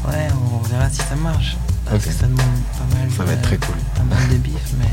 Ouais, 0.06 0.28
on 0.54 0.66
verra 0.68 0.88
si 0.88 0.98
ça 0.98 1.16
marche. 1.16 1.56
Parce 1.84 2.04
que 2.04 2.12
ça 2.12 2.26
demande 2.26 2.38
pas 2.72 2.96
mal, 2.96 3.10
ça 3.10 3.24
va 3.24 3.32
être 3.32 3.42
très 3.42 3.58
cool. 3.58 3.76
pas 3.94 4.04
mal 4.04 4.28
de 4.30 4.36
bif, 4.36 4.74
mais 4.78 4.86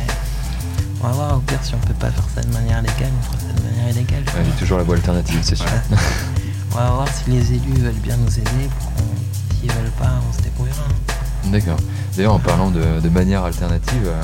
on 1.02 1.08
va 1.08 1.14
voir 1.14 1.38
au 1.38 1.40
pire 1.42 1.60
si 1.64 1.76
on 1.76 1.80
peut 1.80 1.94
pas 1.94 2.12
faire 2.12 2.24
ça 2.34 2.42
de 2.42 2.52
manière 2.54 2.82
légale, 2.82 3.12
on 3.20 3.24
fera 3.24 3.38
ça 3.40 3.54
de 3.54 3.62
manière 3.64 3.90
illégale. 3.90 4.24
il 4.42 4.50
y 4.50 4.52
a 4.52 4.56
toujours 4.60 4.78
la 4.78 4.84
voie 4.84 4.96
alternative, 4.96 5.40
c'est 5.44 5.56
sûr. 5.56 5.68
on 6.72 6.76
va 6.76 6.92
voir 6.92 7.08
si 7.08 7.30
les 7.30 7.54
élus 7.54 7.74
veulent 7.80 7.94
bien 7.94 8.18
nous 8.18 8.40
aider. 8.40 8.70
S'ils 9.60 9.72
veulent 9.72 9.92
pas, 10.00 10.20
on 10.28 10.34
se 10.34 10.42
débrouillera. 10.42 10.84
D'accord. 11.46 11.78
D'ailleurs, 12.16 12.34
en 12.34 12.40
parlant 12.40 12.72
de, 12.72 13.10
manière 13.10 13.44
alternative, 13.44 14.04
euh, 14.06 14.22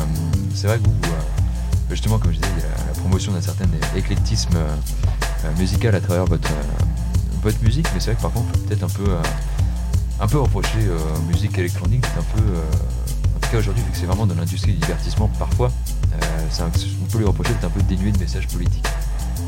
c'est 0.53 0.67
vrai 0.67 0.77
que 0.79 0.83
vous, 0.83 0.91
euh, 0.91 1.89
justement, 1.89 2.19
comme 2.19 2.31
je 2.31 2.37
disais, 2.37 2.51
il 2.57 2.63
y 2.63 2.65
a 2.65 2.87
la 2.87 2.99
promotion 2.99 3.31
d'un 3.33 3.41
certain 3.41 3.65
éclectisme 3.95 4.55
euh, 4.55 5.51
musical 5.57 5.93
à 5.95 6.01
travers 6.01 6.25
votre, 6.25 6.49
votre 7.43 7.61
musique, 7.63 7.87
mais 7.93 7.99
c'est 7.99 8.11
vrai 8.11 8.15
que 8.15 8.21
parfois 8.21 8.41
on 8.41 8.51
peut 8.51 8.59
peut-être 8.59 8.83
un 8.83 8.89
peu, 8.89 9.09
un 10.19 10.27
peu 10.27 10.39
reprocher 10.39 10.79
musique 11.27 11.57
électronique, 11.57 12.05
un 12.17 12.37
peu, 12.37 12.43
en 12.43 13.39
tout 13.39 13.49
cas 13.51 13.57
aujourd'hui, 13.57 13.83
vu 13.83 13.91
que 13.91 13.97
c'est 13.97 14.05
vraiment 14.05 14.25
dans 14.25 14.35
l'industrie 14.35 14.73
du 14.73 14.79
divertissement, 14.79 15.29
parfois, 15.39 15.71
euh, 16.23 16.67
on 17.01 17.05
peut 17.11 17.17
lui 17.17 17.25
reprocher 17.25 17.51
d'être 17.53 17.65
un 17.65 17.69
peu 17.69 17.81
dénué 17.83 18.11
de 18.11 18.19
messages 18.19 18.47
politiques. 18.47 18.85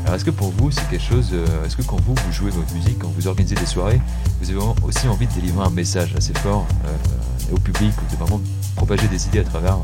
Alors 0.04 0.16
est-ce 0.16 0.24
que 0.24 0.30
pour 0.30 0.50
vous 0.50 0.70
c'est 0.70 0.86
quelque 0.90 1.02
chose, 1.02 1.30
euh, 1.32 1.64
est-ce 1.64 1.76
que 1.76 1.82
quand 1.82 2.00
vous, 2.02 2.14
vous 2.14 2.32
jouez 2.32 2.50
votre 2.50 2.72
musique, 2.74 2.98
quand 2.98 3.12
vous 3.16 3.26
organisez 3.26 3.54
des 3.54 3.66
soirées, 3.66 4.00
vous 4.40 4.50
avez 4.50 4.60
aussi 4.82 5.08
envie 5.08 5.26
de 5.26 5.32
délivrer 5.32 5.64
un 5.64 5.70
message 5.70 6.14
assez 6.14 6.34
fort 6.34 6.66
euh, 6.84 7.54
au 7.54 7.58
public, 7.58 7.92
ou 8.02 8.12
de 8.12 8.18
vraiment 8.18 8.40
propager 8.76 9.08
des 9.08 9.26
idées 9.26 9.40
à 9.40 9.44
travers 9.44 9.78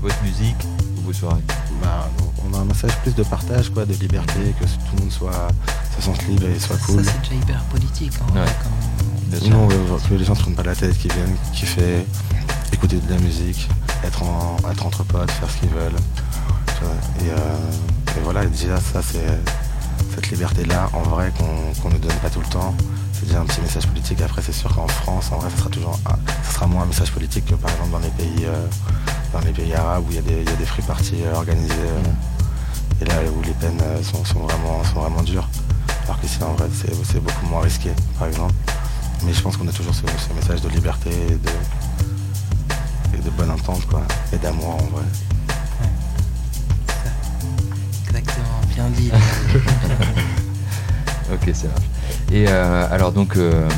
votre 0.00 0.22
musique 0.22 0.56
ou 0.98 1.02
vos 1.02 1.12
soirées? 1.12 1.42
Bah, 1.82 2.08
On 2.48 2.54
a 2.54 2.60
un 2.60 2.64
message 2.64 2.96
plus 3.02 3.14
de 3.14 3.22
partage, 3.22 3.70
quoi, 3.70 3.84
de 3.84 3.92
liberté, 3.94 4.54
que 4.58 4.64
tout 4.64 4.96
le 4.96 5.00
monde 5.02 5.12
soit, 5.12 5.48
se 5.96 6.02
sente 6.02 6.26
libre 6.26 6.46
et 6.46 6.58
soit 6.58 6.76
cool. 6.86 7.04
Ça 7.04 7.12
c'est 7.12 7.30
déjà 7.30 7.42
hyper 7.42 7.62
politique, 7.64 8.12
hein, 8.34 8.44
comme 8.62 8.72
Bien 9.28 9.40
sûr. 9.40 9.50
Non, 9.50 9.68
euh, 9.70 9.98
que 10.08 10.14
les 10.14 10.24
gens 10.24 10.34
ne 10.34 10.38
prennent 10.38 10.54
pas 10.54 10.62
la 10.62 10.74
tête, 10.74 10.96
qu'ils 10.96 11.12
viennent 11.12 11.36
kiffer, 11.52 12.06
écouter 12.72 12.96
de 12.96 13.12
la 13.12 13.18
musique, 13.20 13.68
être, 14.04 14.22
en, 14.22 14.56
être 14.70 14.86
entre 14.86 15.04
potes, 15.04 15.30
faire 15.32 15.50
ce 15.50 15.56
qu'ils 15.58 15.68
veulent. 15.70 16.00
Et, 17.20 17.30
euh, 17.30 18.16
et 18.18 18.20
voilà, 18.22 18.44
déjà 18.46 18.76
ça 18.80 19.00
c'est 19.02 19.26
cette 20.14 20.30
liberté-là, 20.30 20.88
en 20.92 21.02
vrai, 21.02 21.32
qu'on 21.80 21.88
ne 21.90 21.98
donne 21.98 22.12
pas 22.22 22.30
tout 22.30 22.40
le 22.40 22.46
temps. 22.46 22.74
C'est 23.12 23.26
déjà 23.26 23.40
un 23.40 23.44
petit 23.46 23.60
message 23.62 23.86
politique. 23.86 24.20
Après, 24.22 24.42
c'est 24.42 24.52
sûr 24.52 24.74
qu'en 24.74 24.86
France, 24.88 25.30
en 25.32 25.38
vrai, 25.38 25.48
ça 25.50 25.56
sera 25.58 25.70
toujours, 25.70 25.98
un- 26.06 26.18
ça 26.44 26.52
sera 26.54 26.66
moins 26.66 26.82
un 26.82 26.86
message 26.86 27.10
politique 27.12 27.46
que 27.46 27.54
par 27.54 27.70
exemple 27.70 27.90
dans 27.92 27.98
les 27.98 28.10
pays, 28.10 28.44
euh, 28.44 28.66
dans 29.32 29.40
les 29.40 29.52
pays 29.52 29.74
arabes 29.74 30.04
où 30.06 30.10
il 30.10 30.16
y 30.16 30.18
a 30.18 30.22
des, 30.22 30.42
il 30.42 30.48
y 30.50 30.52
a 30.52 30.56
des 30.56 30.66
free 30.66 30.82
parties 30.82 31.22
euh, 31.24 31.34
organisées. 31.34 31.72
euh, 31.72 33.02
et 33.02 33.04
là 33.04 33.14
où 33.30 33.42
les 33.42 33.52
peines 33.52 33.80
sont, 34.02 34.24
sont 34.24 34.40
vraiment, 34.40 34.82
sont 34.84 35.00
vraiment 35.00 35.22
dures. 35.22 35.48
Alors 36.04 36.18
qu'ici, 36.20 36.42
en 36.42 36.54
vrai, 36.54 36.66
c'est 36.74 36.92
c'est 37.04 37.20
beaucoup 37.20 37.44
moins 37.46 37.60
risqué, 37.60 37.90
par 38.18 38.26
exemple. 38.28 38.54
Mais 39.24 39.32
je 39.34 39.42
pense 39.42 39.56
qu'on 39.58 39.68
a 39.68 39.72
toujours 39.72 39.94
ce, 39.94 40.00
ce 40.02 40.32
message 40.34 40.60
de 40.62 40.68
liberté 40.70 41.10
et 41.10 41.34
de, 41.34 43.18
et 43.18 43.22
de 43.22 43.30
bonne 43.30 43.50
entente, 43.50 43.86
quoi. 43.86 44.02
Et 44.32 44.38
d'amour, 44.38 44.74
en 44.76 44.86
vrai. 44.96 45.04
Exactement, 48.08 48.60
bien 48.74 48.86
dit. 48.90 49.10
Ok, 51.32 51.50
ça 51.54 51.66
marche. 51.66 51.86
Et 52.30 52.44
euh, 52.48 52.86
alors 52.90 53.10
donc, 53.10 53.36
euh, 53.36 53.68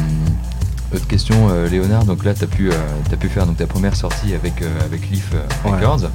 autre 0.94 1.06
question, 1.06 1.49
euh, 1.50 1.66
Léonard. 1.66 2.04
Donc 2.04 2.23
là, 2.25 2.35
tu 2.35 2.44
as 2.44 2.47
pu, 2.47 2.70
euh, 2.70 2.75
t'as 3.08 3.16
pu 3.16 3.28
faire 3.30 3.47
donc 3.47 3.56
ta 3.56 3.66
première 3.66 3.97
sortie 3.97 4.35
avec 4.35 4.61
euh, 4.61 4.68
avec 4.85 5.08
Leaf 5.11 5.30
euh, 5.32 5.40
Ouais. 5.68 5.76
Records. 5.76 6.11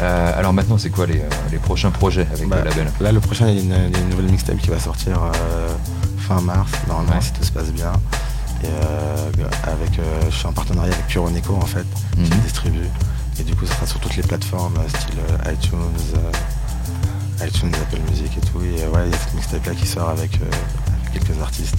Euh, 0.00 0.38
alors 0.38 0.52
maintenant, 0.52 0.76
c'est 0.76 0.90
quoi 0.90 1.06
les, 1.06 1.18
euh, 1.20 1.28
les 1.52 1.58
prochains 1.58 1.90
projets 1.92 2.26
avec 2.32 2.48
Bah, 2.48 2.56
le 2.64 2.70
label? 2.70 2.90
Là, 3.00 3.12
le 3.12 3.20
prochain, 3.20 3.46
il 3.48 3.54
y, 3.54 3.58
a 3.58 3.62
une, 3.62 3.90
il 3.90 3.96
y 3.96 3.96
a 3.96 4.02
une 4.02 4.08
nouvelle 4.08 4.28
mixtape 4.30 4.56
qui 4.58 4.70
va 4.70 4.80
sortir 4.80 5.20
euh, 5.22 5.68
fin 6.18 6.40
mars, 6.40 6.70
normalement, 6.88 7.12
Ouais. 7.12 7.20
si 7.20 7.32
tout 7.32 7.44
se 7.44 7.52
passe 7.52 7.70
bien. 7.72 7.92
Et 8.64 8.66
euh, 8.66 9.28
avec, 9.64 9.98
euh, 10.00 10.02
je 10.30 10.34
suis 10.34 10.46
en 10.48 10.52
partenariat 10.52 10.92
avec 10.92 11.06
Puronico, 11.06 11.54
en 11.54 11.66
fait, 11.66 11.86
qui 12.14 12.20
Mhm. 12.22 12.38
me 12.38 12.42
distribue. 12.42 12.88
Et 13.38 13.44
du 13.44 13.54
coup, 13.54 13.66
ça 13.66 13.74
sera 13.74 13.86
sur 13.86 14.00
toutes 14.00 14.16
les 14.16 14.22
plateformes, 14.24 14.74
style 14.88 15.20
iTunes, 15.52 15.78
euh, 16.16 16.30
iTunes, 17.46 17.72
Apple 17.74 18.00
Music 18.10 18.30
et 18.36 18.40
tout. 18.40 18.60
Et 18.62 18.82
euh, 18.82 18.90
ouais, 18.90 19.06
il 19.06 19.12
y 19.12 19.14
a 19.14 19.18
cette 19.18 19.34
mixtape-là 19.34 19.74
qui 19.74 19.86
sort 19.86 20.08
avec, 20.10 20.34
euh, 20.36 20.44
avec 21.10 21.24
quelques 21.24 21.40
artistes. 21.40 21.76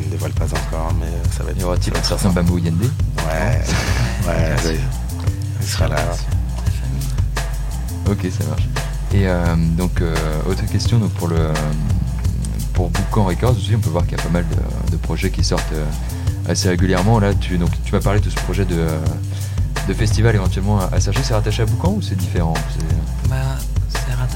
Je 0.00 0.06
ne 0.06 0.10
dévoile 0.10 0.32
pas 0.32 0.46
encore, 0.46 0.92
mais 0.98 1.06
euh, 1.06 1.30
ça 1.36 1.42
va 1.44 1.50
être. 1.50 1.60
Y 1.60 1.64
aura-t-il 1.64 1.96
un 1.96 2.02
certain. 2.02 2.30
Bamboo 2.30 2.58
Yende 2.58 2.82
Ouais, 2.82 3.60
ouais, 4.26 4.78
il 5.60 5.66
sera 5.66 5.88
là. 5.88 5.96
Ok, 8.10 8.26
ça 8.30 8.44
marche. 8.48 8.68
Et 9.14 9.28
euh, 9.28 9.54
donc, 9.76 10.00
euh, 10.00 10.14
autre 10.48 10.66
question 10.66 10.98
donc 10.98 11.12
pour 11.12 11.28
le 11.28 11.50
pour 12.72 12.90
Boucan 12.90 13.24
Records 13.24 13.52
aussi, 13.52 13.74
on 13.76 13.78
peut 13.78 13.90
voir 13.90 14.04
qu'il 14.04 14.18
y 14.18 14.20
a 14.20 14.24
pas 14.24 14.30
mal 14.30 14.44
de, 14.48 14.90
de 14.90 14.96
projets 14.96 15.30
qui 15.30 15.44
sortent 15.44 15.72
euh, 15.72 15.84
assez 16.48 16.68
régulièrement. 16.68 17.20
Là, 17.20 17.32
tu 17.32 17.56
donc 17.56 17.70
tu 17.84 17.92
m'as 17.92 18.00
parlé 18.00 18.20
de 18.20 18.28
ce 18.28 18.34
projet 18.34 18.64
de 18.64 18.86
de 19.86 19.94
festival 19.94 20.34
éventuellement 20.34 20.80
à, 20.80 21.00
Cergy. 21.00 21.20
C'est 21.22 21.34
rattaché 21.34 21.62
à 21.62 21.66
Boucan 21.66 21.92
ou 21.92 22.02
c'est 22.02 22.16
différent? 22.16 22.54
Bah, 23.28 23.36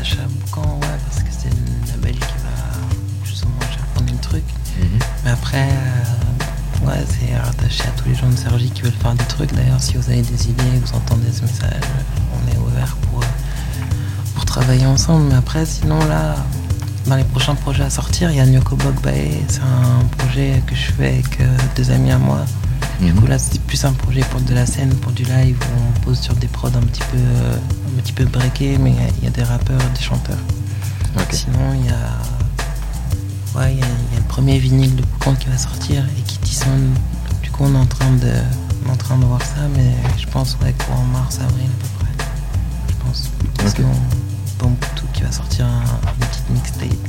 à 0.00 0.26
Boucan, 0.28 0.78
ouais, 0.80 0.98
parce 1.08 1.22
que 1.24 1.30
c'est 1.30 1.50
label 1.90 2.12
qui 2.12 2.20
va 2.20 3.24
plus 3.24 3.42
ou 3.42 3.48
moins 3.48 3.68
chaperonner 3.68 4.12
le 4.12 4.18
truc. 4.18 4.44
Mais 5.24 5.30
après, 5.30 5.68
euh, 5.68 6.86
ouais, 6.86 7.04
c'est 7.08 7.36
rattaché 7.36 7.82
à 7.82 7.90
tous 8.00 8.08
les 8.08 8.14
gens 8.14 8.28
de 8.28 8.36
Sergi 8.36 8.70
qui 8.70 8.82
veulent 8.82 8.92
faire 8.92 9.14
des 9.14 9.24
trucs. 9.24 9.52
D'ailleurs, 9.54 9.80
si 9.82 9.96
vous 9.96 10.08
avez 10.08 10.22
des 10.22 10.50
idées, 10.50 10.62
vous 10.84 10.96
entendez 10.96 11.32
ce 11.32 11.42
message, 11.42 11.82
on 12.32 12.52
est 12.52 12.58
ouvert 12.58 12.96
pour, 12.96 13.22
euh, 13.22 13.26
pour 14.34 14.44
travailler 14.44 14.86
ensemble. 14.86 15.26
Mais 15.30 15.34
après, 15.34 15.66
sinon, 15.66 15.98
là, 16.06 16.36
dans 17.06 17.16
les 17.16 17.24
prochains 17.24 17.56
projets 17.56 17.84
à 17.84 17.90
sortir, 17.90 18.30
il 18.30 18.36
y 18.36 18.40
a 18.40 18.46
Nyoko 18.46 18.76
Bogbae. 18.76 19.42
C'est 19.48 19.60
un 19.60 20.04
projet 20.16 20.62
que 20.66 20.76
je 20.76 20.92
fais 20.92 21.08
avec 21.08 21.40
euh, 21.40 21.56
deux 21.74 21.90
amis 21.90 22.12
à 22.12 22.18
moi. 22.18 22.44
Du 23.00 23.12
Mhm. 23.12 23.20
coup, 23.20 23.26
là, 23.26 23.38
c'est 23.38 23.60
plus 23.62 23.84
un 23.84 23.92
projet 23.92 24.22
pour 24.30 24.40
de 24.40 24.54
la 24.54 24.66
scène, 24.66 24.92
pour 24.96 25.12
du 25.12 25.22
live, 25.24 25.56
où 25.60 25.78
on 25.96 26.00
pose 26.00 26.18
sur 26.18 26.34
des 26.34 26.48
prods 26.48 26.68
un 26.76 26.80
petit 26.86 27.02
peu, 27.12 27.18
un 27.18 28.00
petit 28.02 28.12
peu 28.12 28.24
breakés, 28.24 28.76
mais 28.78 28.90
il 28.90 28.96
y 28.96 28.98
a- 28.98 29.10
il 29.18 29.24
y, 29.24 29.26
a 29.28 29.30
des 29.30 29.42
rappeurs, 29.44 29.80
des 29.96 30.02
chanteurs. 30.02 30.38
Sinon, 31.30 31.74
il 31.74 31.86
y 31.86 31.90
a. 31.90 33.58
Ouais, 33.58 33.72
il 33.74 33.78
y, 33.78 33.82
a 33.82 33.86
il 34.10 34.14
y 34.14 34.16
a 34.16 34.18
le 34.20 34.26
premier 34.28 34.58
vinyle 34.58 34.94
de 34.96 35.02
Boucan 35.02 35.34
qui 35.34 35.48
va 35.48 35.58
sortir 35.58 36.04
et 36.18 36.22
qui 36.22 36.38
Tisson. 36.38 36.68
Du 37.42 37.50
coup, 37.50 37.64
on 37.64 37.74
est 37.74 37.78
en 37.78 37.86
train 37.86 38.10
de, 38.12 38.32
en 38.90 38.96
train 38.96 39.16
de 39.18 39.24
voir 39.24 39.40
ça, 39.42 39.62
mais 39.74 39.94
je 40.18 40.26
pense, 40.26 40.56
ouais, 40.62 40.74
courant 40.86 41.04
mars, 41.04 41.38
avril 41.40 41.66
à 41.66 41.82
peu 41.82 41.88
près. 41.98 42.26
Je 42.88 42.94
pense. 43.04 43.30
Ok. 43.66 43.72
Sinon, 43.76 43.92
Bamboutou 44.58 45.06
qui 45.12 45.22
va 45.22 45.32
sortir 45.32 45.66
un, 45.66 45.82
une 46.20 46.26
petite 46.26 46.50
mixtape 46.50 47.08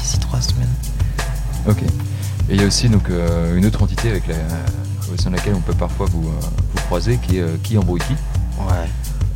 d'ici 0.00 0.18
trois 0.18 0.40
semaines. 0.40 0.68
Ok. 1.68 1.82
Et 1.82 2.54
il 2.54 2.60
y 2.60 2.64
a 2.64 2.66
aussi 2.66 2.88
donc 2.88 3.10
euh, 3.10 3.56
une 3.56 3.66
autre 3.66 3.82
entité 3.82 4.10
avec 4.10 4.26
la, 4.28 4.34
de 5.14 5.30
laquelle 5.36 5.54
on 5.54 5.60
peut 5.60 5.74
parfois 5.74 6.06
vous, 6.10 6.26
euh, 6.28 6.46
vous 6.74 6.80
croiser, 6.86 7.18
qui 7.18 7.38
est 7.38 7.42
euh, 7.42 7.56
Qui 7.62 7.78
Embrouiki. 7.78 8.14
Ouais. 8.60 8.88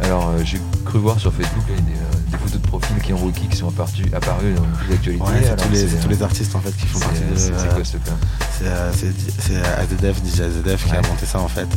Alors 0.06 0.28
euh, 0.30 0.40
j'ai 0.44 0.58
cru 0.86 0.98
voir 0.98 1.20
sur 1.20 1.32
Facebook 1.32 1.62
là, 1.68 1.74
des, 1.76 1.82
des 2.30 2.38
photos 2.38 2.60
de 2.60 2.66
profil 2.66 2.96
Qui 3.02 3.12
Embrouiki 3.12 3.48
qui 3.48 3.56
sont 3.56 3.68
apparus, 3.68 4.06
apparus 4.14 4.54
dans 4.56 4.62
les 4.88 4.94
d'actualité. 4.96 5.24
Ouais, 5.24 5.30
c'est 5.42 5.56
tous, 5.56 5.68
les- 5.72 5.86
tous 6.02 6.08
les 6.08 6.22
artistes 6.22 6.54
en 6.56 6.60
fait 6.60 6.74
qui 6.76 6.86
font 6.86 6.98
partie 7.00 7.20
de. 7.20 7.36
C'est 7.36 7.58
c'est 7.58 7.68
quoi 7.74 7.84
ce 7.84 7.96
plan 7.98 8.14
C'est 8.58 9.56
AZF, 9.56 10.24
DJ 10.24 10.40
AZF 10.40 10.86
qui 10.86 10.92
a 10.96 11.02
monté 11.02 11.26
ça 11.26 11.38
en 11.40 11.48
fait, 11.48 11.68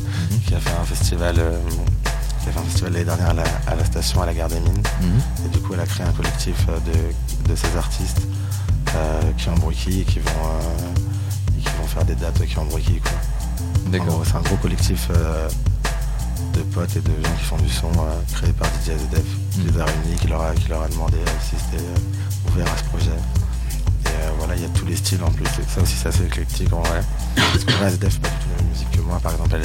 qui 0.45 0.53
a 0.55 0.59
fait 0.59 0.69
un 0.81 0.85
festival, 0.85 1.35
qui 1.35 2.49
a 2.49 2.51
fait 2.51 2.59
un 2.59 2.63
festival 2.63 2.93
l'année 2.93 3.05
dernière 3.05 3.29
à 3.29 3.33
la, 3.33 3.43
à 3.67 3.75
la 3.75 3.85
station 3.85 4.21
à 4.21 4.25
la 4.25 4.33
gare 4.33 4.47
des 4.49 4.59
Mines. 4.59 4.83
Mhm. 5.01 5.45
Et 5.45 5.49
du 5.49 5.59
coup, 5.59 5.73
elle 5.73 5.79
a 5.81 5.85
créé 5.85 6.05
un 6.05 6.11
collectif 6.11 6.65
de, 6.67 7.49
de 7.51 7.55
ces 7.55 7.77
artistes 7.77 8.21
euh, 8.95 9.21
qui 9.37 9.49
embrouillent 9.49 9.99
et 10.01 10.05
qui 10.05 10.19
vont 10.19 10.29
euh, 10.45 11.57
et 11.57 11.61
qui 11.61 11.69
vont 11.81 11.87
faire 11.87 12.05
des 12.05 12.15
dates 12.15 12.45
qui 12.45 12.57
embrouillent 12.57 13.01
quoi. 13.01 13.11
D'accord. 13.87 14.21
C'est 14.25 14.35
un 14.35 14.41
gros 14.41 14.55
collectif 14.57 15.07
euh, 15.11 15.47
de 16.53 16.61
potes 16.61 16.95
et 16.95 17.01
de 17.01 17.09
gens 17.23 17.33
qui 17.37 17.43
font 17.45 17.57
du 17.57 17.69
son 17.69 17.87
euh, 17.91 18.21
créé 18.33 18.51
par 18.53 18.67
DJ 18.69 18.89
AZF, 18.91 19.23
qui 19.51 19.59
Mm. 19.59 19.67
les 19.67 19.79
a 19.81 19.85
réunis, 19.85 20.15
qui 20.19 20.27
leur 20.27 20.41
a, 20.41 20.53
qui 20.53 20.67
leur 20.69 20.81
a 20.83 20.87
demandé 20.87 21.17
euh, 21.17 21.29
si 21.41 21.55
c'était 21.57 21.83
ouvert 22.49 22.65
à 22.71 22.77
ce 22.77 22.83
projet. 22.85 23.17
Et 24.05 24.09
voilà, 24.37 24.55
il 24.55 24.61
y 24.61 24.65
a 24.65 24.69
tous 24.69 24.85
les 24.85 24.95
styles 24.95 25.23
en 25.23 25.31
plus. 25.31 25.45
Ça 25.45 25.81
aussi, 25.81 25.95
c'est 25.95 26.09
assez 26.09 26.25
éclectique 26.25 26.71
en 26.73 26.81
vrai. 26.81 27.01
Parce 27.35 27.63
que 27.63 27.71
c'est 28.09 28.21
pas 28.21 28.29
du 28.29 28.35
tout 28.35 28.49
la 28.51 28.61
même 28.61 28.69
musique 28.71 28.91
que 28.91 29.01
moi. 29.01 29.19
Par 29.21 29.31
exemple, 29.33 29.57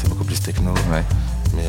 c'est 0.00 0.08
beaucoup 0.08 0.24
plus 0.24 0.40
techno. 0.40 0.72
Ouais. 0.90 1.04
Mais, 1.54 1.66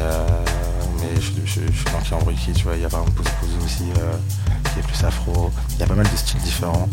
mais 0.99 1.21
je, 1.21 1.31
je, 1.45 1.61
je 1.67 1.71
suis 1.77 1.85
dans 1.91 2.31
qui, 2.31 2.53
tu 2.53 2.63
vois. 2.63 2.75
Il 2.75 2.81
y 2.81 2.85
a 2.85 2.89
par 2.89 3.01
exemple 3.01 3.21
Pouzou 3.39 3.65
aussi, 3.65 3.83
qui 4.73 4.79
est 4.79 4.83
plus 4.83 5.03
afro. 5.03 5.51
Il 5.73 5.79
y 5.79 5.83
a 5.83 5.87
pas 5.87 5.95
mal 5.95 6.09
de 6.09 6.15
styles 6.17 6.39
différents. 6.41 6.87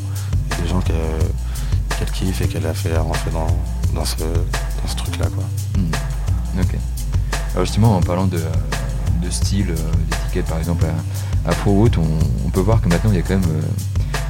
Et 0.59 0.63
des 0.63 0.69
gens 0.69 0.81
que- 0.81 1.97
qu'elle 1.99 2.11
kiffe 2.11 2.41
et 2.43 2.49
qu'elle 2.49 2.67
a 2.67 2.75
fait 2.75 2.97
rentrer 2.99 3.31
dans, 3.31 3.47
dans 3.95 4.05
ce, 4.05 4.17
dans 4.19 4.89
ce 4.89 4.97
truc-là, 4.97 5.27
quoi. 5.35 5.45
Mhm. 5.77 5.91
Ok. 6.61 6.79
Alors 7.55 7.65
justement, 7.65 7.97
en 7.97 8.01
parlant 8.01 8.27
de, 8.27 8.39
de 8.39 9.31
style, 9.31 9.71
euh, 9.71 9.93
d'étiquette 10.11 10.47
par 10.47 10.59
exemple 10.59 10.85
à, 10.85 11.51
à 11.51 11.55
Pro 11.55 11.73
Route, 11.73 11.99
on, 11.99 12.51
peut 12.51 12.61
voir 12.61 12.81
que 12.81 12.89
maintenant 12.89 13.11
il 13.11 13.17
y 13.17 13.19
a 13.21 13.23
quand 13.23 13.39
même 13.39 13.45
euh, 13.45 13.63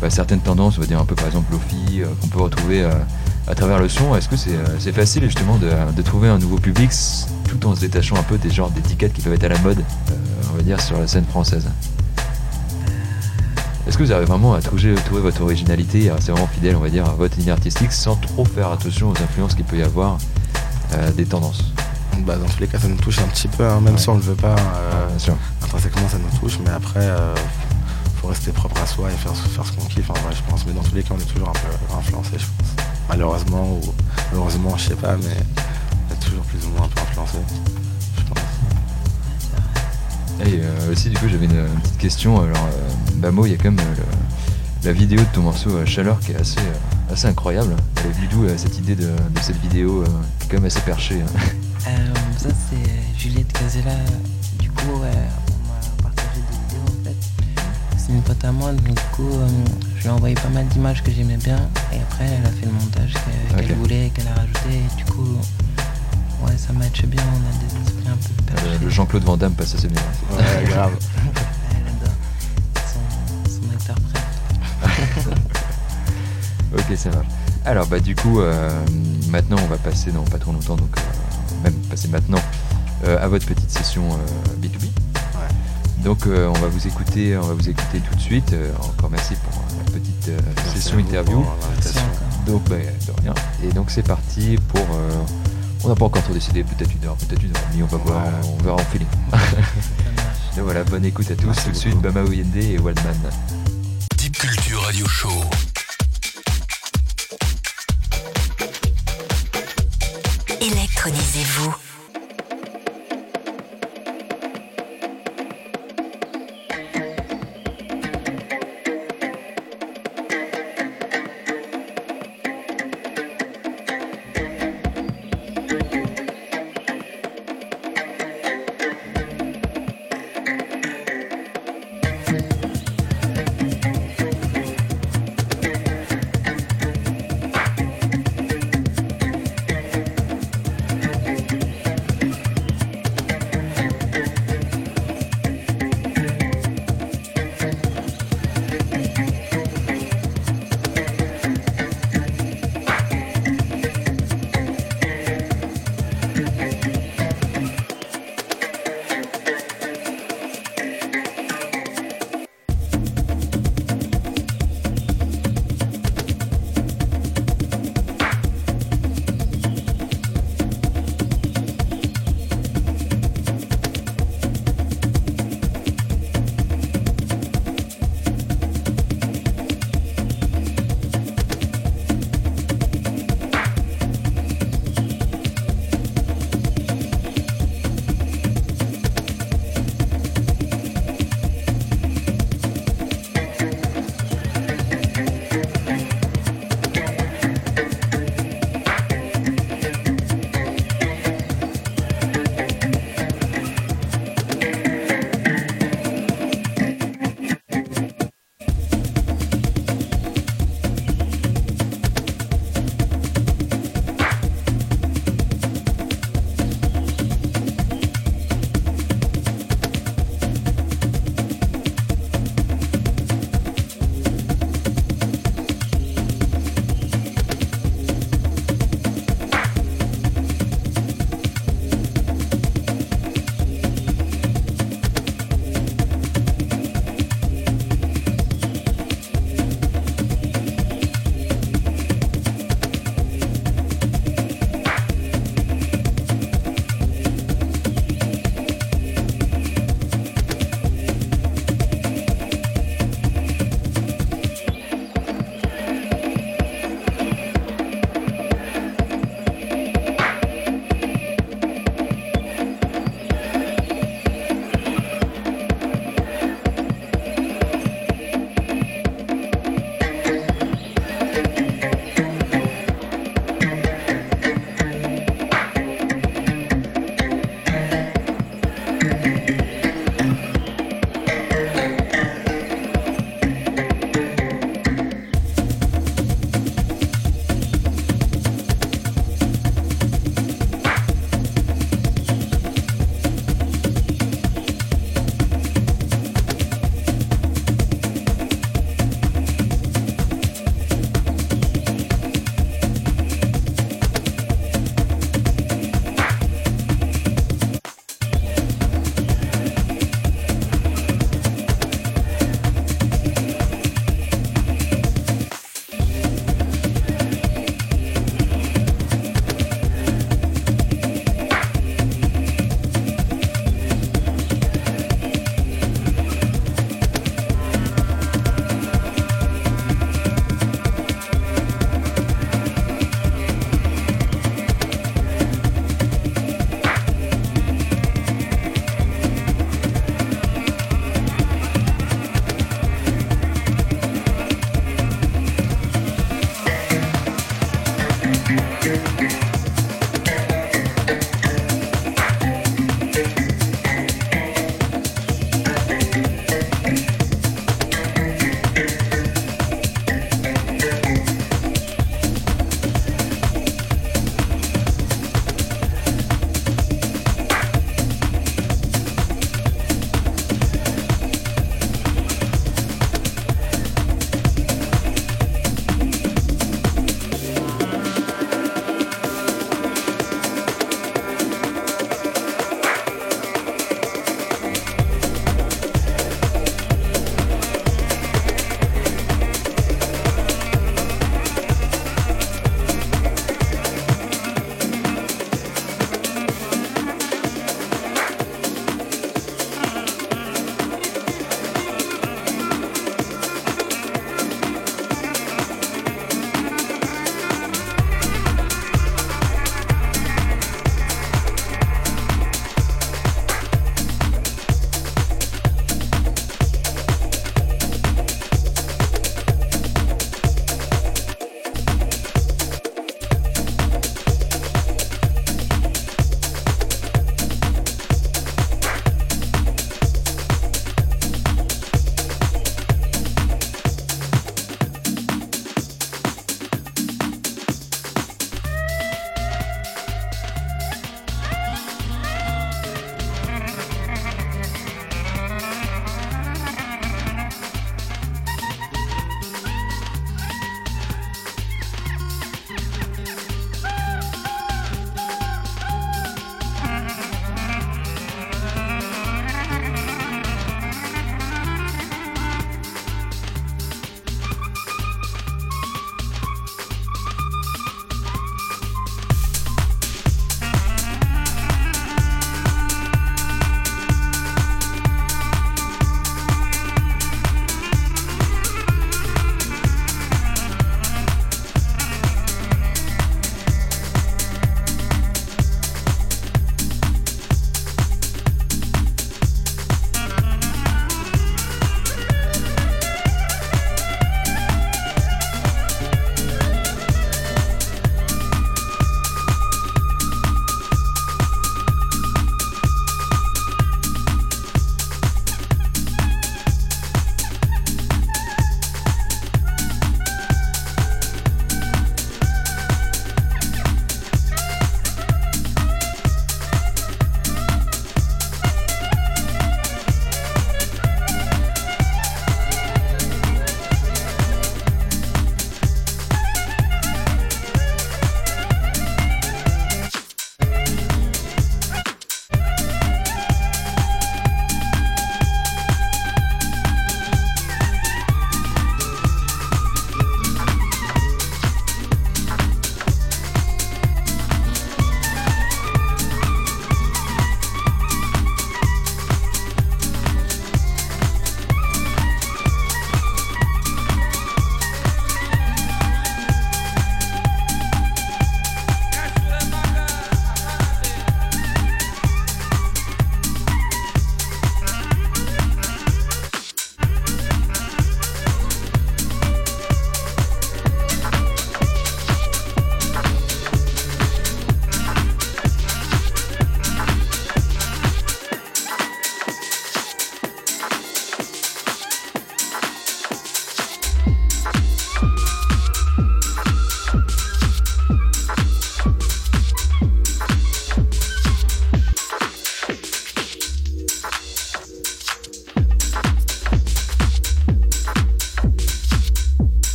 bah, 0.00 0.08
certaines 0.08 0.40
tendances, 0.40 0.78
on 0.78 0.80
va 0.80 0.86
dire 0.86 1.00
un 1.00 1.04
peu 1.04 1.16
par 1.16 1.26
exemple 1.26 1.52
Lofi, 1.52 2.00
euh, 2.00 2.06
qu'on 2.20 2.28
peut 2.28 2.40
retrouver 2.40 2.88
à 3.48 3.54
travers 3.54 3.80
le 3.80 3.88
son. 3.88 4.14
Est-ce 4.14 4.28
que 4.28 4.36
c'est 4.36 4.92
facile 4.92 5.24
justement 5.24 5.56
de, 5.56 5.70
de 5.94 6.02
trouver 6.02 6.28
un 6.28 6.38
nouveau 6.38 6.58
public 6.58 6.90
tout 7.48 7.66
en 7.66 7.74
se 7.74 7.80
détachant 7.80 8.16
un 8.16 8.22
peu 8.22 8.38
des 8.38 8.50
genres 8.50 8.70
d'étiquettes 8.70 9.12
qui 9.12 9.20
peuvent 9.20 9.34
être 9.34 9.44
à 9.44 9.48
la 9.48 9.58
mode, 9.58 9.82
on 10.52 10.56
va 10.56 10.62
dire, 10.62 10.80
sur 10.80 10.98
la 10.98 11.08
scène 11.08 11.24
française? 11.24 11.68
Est-ce 13.86 13.98
que 13.98 14.02
vous 14.02 14.12
arrivez 14.12 14.26
vraiment 14.26 14.54
à 14.54 14.62
trouver 14.62 14.94
votre 15.10 15.42
originalité, 15.42 16.08
à 16.10 16.14
rester 16.14 16.32
vraiment 16.32 16.46
fidèle, 16.48 16.74
on 16.76 16.80
va 16.80 16.88
dire, 16.88 17.04
à 17.04 17.12
votre 17.14 17.36
ligne 17.38 17.50
artistique 17.50 17.92
sans 17.92 18.16
trop 18.16 18.44
faire 18.44 18.70
attention 18.70 19.10
aux 19.10 19.22
influences 19.22 19.54
qu'il 19.54 19.64
peut 19.64 19.76
y 19.76 19.82
avoir 19.82 20.18
euh, 20.94 21.10
des 21.12 21.26
tendances? 21.26 21.64
Bah, 22.26 22.36
dans 22.36 22.46
tous 22.46 22.60
les 22.60 22.66
cas, 22.66 22.78
ça 22.78 22.88
nous 22.88 22.96
touche 22.96 23.18
un 23.18 23.26
petit 23.28 23.48
peu, 23.48 23.64
hein, 23.66 23.80
même 23.80 23.94
Ouais. 23.94 24.00
si 24.00 24.08
on 24.08 24.14
le 24.14 24.20
veut 24.22 24.34
pas. 24.36 24.54
euh, 24.56 25.08
Bien 25.08 25.18
sûr. 25.18 25.36
intrinsèquement, 25.62 26.08
ça 26.08 26.16
nous 26.18 26.38
touche, 26.38 26.58
mais 26.64 26.70
après, 26.70 27.00
euh, 27.00 27.34
faut 28.22 28.28
rester 28.28 28.52
propre 28.52 28.80
à 28.82 28.86
soi 28.86 29.10
et 29.10 29.14
faire, 29.16 29.34
faire 29.36 29.66
ce 29.66 29.72
qu'on 29.72 29.84
kiffe, 29.86 30.06
je 30.30 30.50
pense. 30.50 30.64
Mais 30.66 30.72
dans 30.72 30.82
tous 30.82 30.94
les 30.94 31.02
cas, 31.02 31.14
on 31.14 31.20
est 31.20 31.30
toujours 31.32 31.50
un 31.50 31.52
peu 31.52 31.94
influencé, 31.98 32.30
je 32.38 32.46
pense. 32.46 32.84
Malheureusement, 33.08 33.64
ou 33.74 33.80
heureusement, 34.34 34.74
je 34.78 34.88
sais 34.88 34.94
pas, 34.96 35.16
mais 35.16 35.36
on 36.08 36.14
est 36.14 36.18
toujours 36.24 36.44
plus 36.44 36.64
ou 36.66 36.70
moins 36.70 36.86
un 36.86 36.88
peu 36.88 37.00
influencé. 37.02 37.36
Et 40.40 40.60
euh, 40.62 40.92
aussi, 40.92 41.10
du 41.10 41.16
coup, 41.16 41.26
j'avais 41.30 41.46
une, 41.46 41.52
une 41.56 41.80
petite 41.82 41.98
question. 41.98 42.40
Alors, 42.42 42.56
euh, 42.56 42.88
Bamo, 43.16 43.46
il 43.46 43.52
y 43.52 43.54
a 43.54 43.56
quand 43.56 43.70
même 43.70 43.78
euh, 43.78 43.94
le- 43.96 44.86
la 44.88 44.92
vidéo 44.92 45.20
de 45.20 45.26
ton 45.32 45.42
morceau 45.42 45.84
Chaleur 45.86 46.18
qui 46.20 46.32
est 46.32 46.36
assez, 46.36 46.60
assez 47.10 47.26
incroyable. 47.26 47.74
Elle 48.04 48.10
est 48.24 48.28
d'où 48.28 48.46
cette 48.58 48.76
idée 48.78 48.94
de, 48.94 49.06
de 49.06 49.40
cette 49.40 49.58
vidéo 49.62 50.04
qui 50.38 50.46
est 50.46 50.50
quand 50.50 50.56
même 50.58 50.66
assez 50.66 50.80
perchée 50.80 51.22
hein? 51.22 51.90
Ça, 52.36 52.48
c'est 52.50 53.18
Juliette 53.18 53.50
Casella. 53.52 53.92
Du 54.58 54.68
coup, 54.70 54.82
on 54.92 54.98
m'a 54.98 56.02
partagé 56.02 56.28
des 56.36 56.56
vidéos 56.74 56.82
en 57.00 57.04
fait. 57.04 57.16
C'est 57.96 58.12
une 58.12 58.20
pote 58.20 58.44
à 58.44 58.52
moi, 58.52 58.72
donc 58.72 58.84
du 58.84 58.92
coup, 59.12 59.30
je 59.96 60.02
lui 60.02 60.08
ai 60.08 60.10
envoyé 60.10 60.34
pas 60.34 60.50
mal 60.50 60.66
d'images 60.68 61.02
que 61.02 61.10
j'aimais 61.10 61.38
bien. 61.38 61.56
Et 61.92 61.96
après, 61.96 62.26
elle 62.26 62.44
a 62.46 62.50
fait 62.50 62.66
le 62.66 62.72
montage 62.72 63.14
que- 63.14 63.62
qu'elle 63.66 63.76
voulait, 63.76 64.10
qu'elle 64.14 64.28
a 64.28 64.34
rajouté. 64.34 64.68
Et 64.74 64.96
du 64.98 65.04
coup, 65.10 65.38
ouais, 66.46 66.56
ça 66.56 66.72
matche 66.72 67.04
bien. 67.06 67.22
On 67.22 67.36
a 67.48 67.58
des 67.58 67.66
esprits 67.86 68.08
un 68.08 68.16
peu 68.16 68.42
perchés. 68.52 68.78
Le, 68.78 68.84
le 68.84 68.90
Jean-Claude 68.90 69.24
Van 69.24 69.36
Damme 69.36 69.54
passe 69.54 69.74
assez 69.74 69.88
bien. 69.88 70.00
Ouais, 70.32 70.64
grave. 70.66 70.92
Elle 71.70 71.86
adore 71.86 72.14
son, 72.76 73.50
son 73.50 73.60
préféré. 74.80 75.36
ok, 76.76 76.96
ça 76.96 77.10
marche. 77.10 77.26
Alors 77.64 77.86
bah 77.86 77.98
du 78.00 78.14
coup, 78.14 78.40
euh, 78.40 78.68
maintenant 79.30 79.56
on 79.62 79.66
va 79.68 79.78
passer 79.78 80.12
dans 80.12 80.22
pas 80.24 80.38
trop 80.38 80.52
longtemps, 80.52 80.76
donc 80.76 80.94
euh, 80.98 81.62
même 81.64 81.72
passer 81.88 82.08
maintenant 82.08 82.40
euh, 83.04 83.22
à 83.24 83.28
votre 83.28 83.46
petite 83.46 83.70
session 83.70 84.02
euh, 84.12 84.60
B2B. 84.66 84.88
Donc 86.04 86.26
euh, 86.26 86.48
on 86.54 86.58
va 86.60 86.68
vous 86.68 86.86
écouter, 86.86 87.34
on 87.38 87.46
va 87.46 87.54
vous 87.54 87.68
écouter 87.70 88.00
tout 88.00 88.14
de 88.14 88.20
suite. 88.20 88.52
Euh, 88.52 88.70
encore 88.82 89.08
merci 89.10 89.32
pour 89.36 89.58
euh, 89.62 89.84
la 89.86 89.90
petite 89.92 90.28
euh, 90.28 90.38
session 90.74 90.98
interview. 90.98 91.40
pour. 91.42 91.56
Donc 92.46 92.68
bah, 92.68 92.76
de 92.76 93.22
rien. 93.22 93.32
Et 93.62 93.72
donc 93.72 93.90
c'est 93.90 94.06
parti 94.06 94.58
pour. 94.68 94.84
On 95.84 95.88
n'a 95.88 95.94
pas 95.94 96.04
encore 96.06 96.22
trop 96.22 96.32
décidé, 96.32 96.64
peut-être 96.64 96.90
une 97.00 97.06
heure, 97.08 97.16
peut-être 97.16 97.42
une 97.42 97.50
heure 97.56 97.62
et 97.70 97.72
demie, 97.72 97.82
on 97.82 97.86
va 97.86 97.98
voir, 97.98 98.24
Ouais. 98.24 98.30
on 98.58 98.62
verra 98.62 98.76
en 98.76 98.84
feeling. 98.86 99.06
Donc 100.56 100.64
voilà, 100.64 100.84
bonne 100.84 101.04
écoute 101.04 101.30
à 101.30 101.34
tous. 101.36 101.46
Merci 101.46 101.64
tout 101.64 101.70
de 101.70 101.76
suite. 101.76 102.00
Bama 102.00 102.22
Oyende 102.22 102.56
et 102.56 102.78
Waldman. 102.78 103.16
Deep 104.16 104.38
Culture 104.38 104.80
Radio 104.82 105.06
Show. 105.08 105.28
Électronisez-vous. 110.60 111.74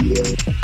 Yeah. 0.00 0.54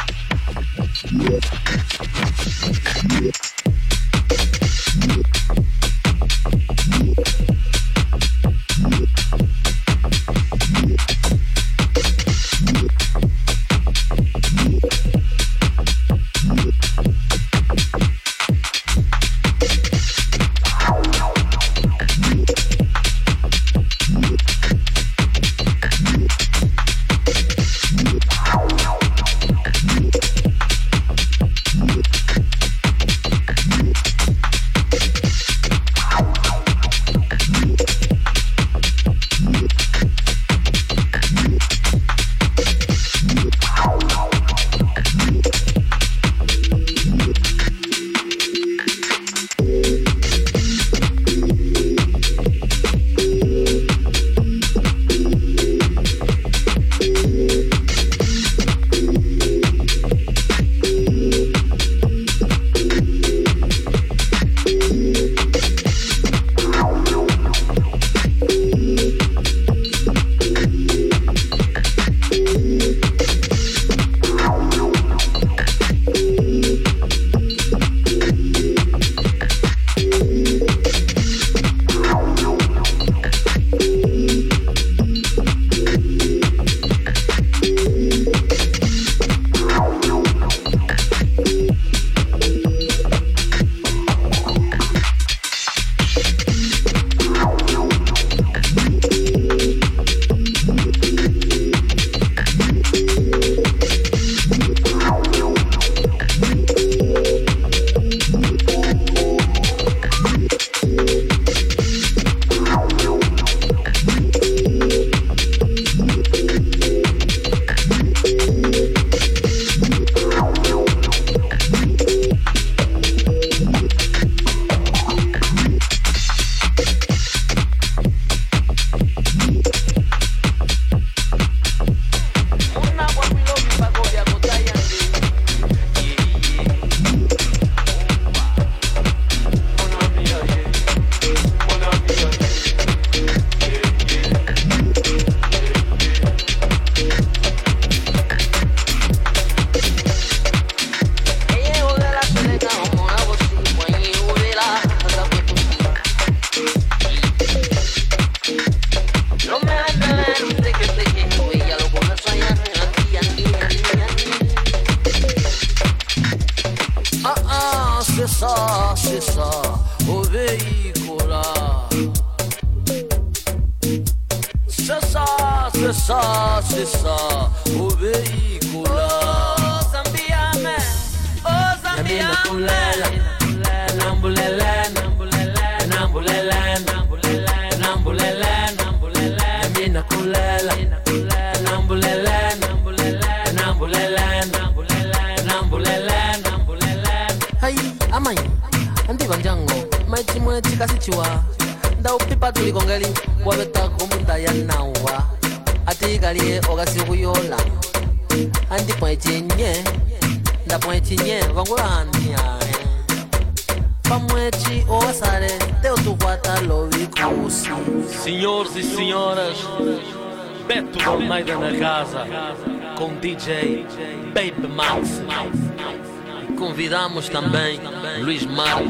Convidamos 226.58 227.28
também 227.28 227.80
Luiz 228.20 228.46
Marco 228.46 228.88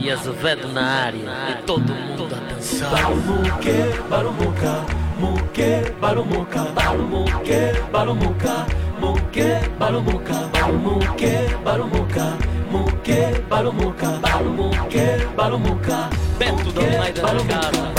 e 0.00 0.10
Azevedo 0.10 0.68
na 0.68 0.84
área. 0.84 1.18
E 1.50 1.62
todo 1.62 1.92
mundo 1.92 2.28
a 2.34 2.54
dançar. 2.54 2.90
Barumuque, 2.90 4.08
barumuca, 4.08 4.86
muque, 5.18 5.92
barumuca, 6.00 6.64
barumuque, 6.74 7.90
barumuca, 7.90 8.66
muque, 9.00 9.68
barumuca, 9.78 10.34
barumuque, 10.52 11.56
barumuca, 11.64 12.24
muque. 12.70 12.92
muke, 13.02 13.42
balumuka, 13.48 14.08
balumuke, 14.20 15.26
balumuka. 15.36 16.10
Beto 16.38 16.72
da 16.72 16.98
Mai 16.98 17.12
da 17.12 17.22
Casa. 17.22 17.92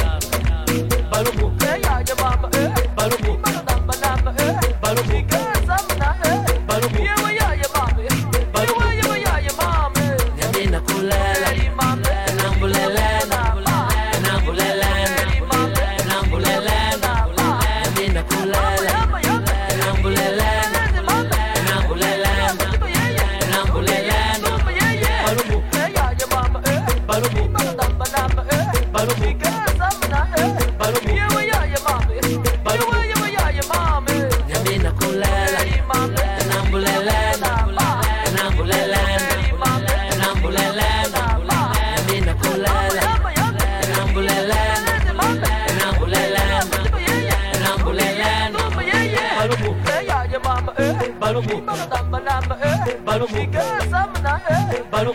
Balumuka, 1.11 1.67
balumuka, 2.15 2.63
balumuka, 2.95 3.42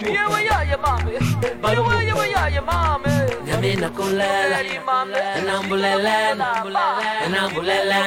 Yeah, 0.01 0.29
we 0.29 0.49
are 0.49 0.65
your 0.65 0.79
mommy. 0.79 1.13
Yeah, 1.13 1.59
we 1.61 2.11
are, 2.11 2.17
we 2.19 2.35
are 2.35 2.51
your 2.51 2.63
mommy. 2.63 3.11
Namina 3.47 3.91
kulela, 3.91 4.63
nambulela, 5.47 6.35
nambulela, 6.39 7.05
nambulela, 7.27 7.99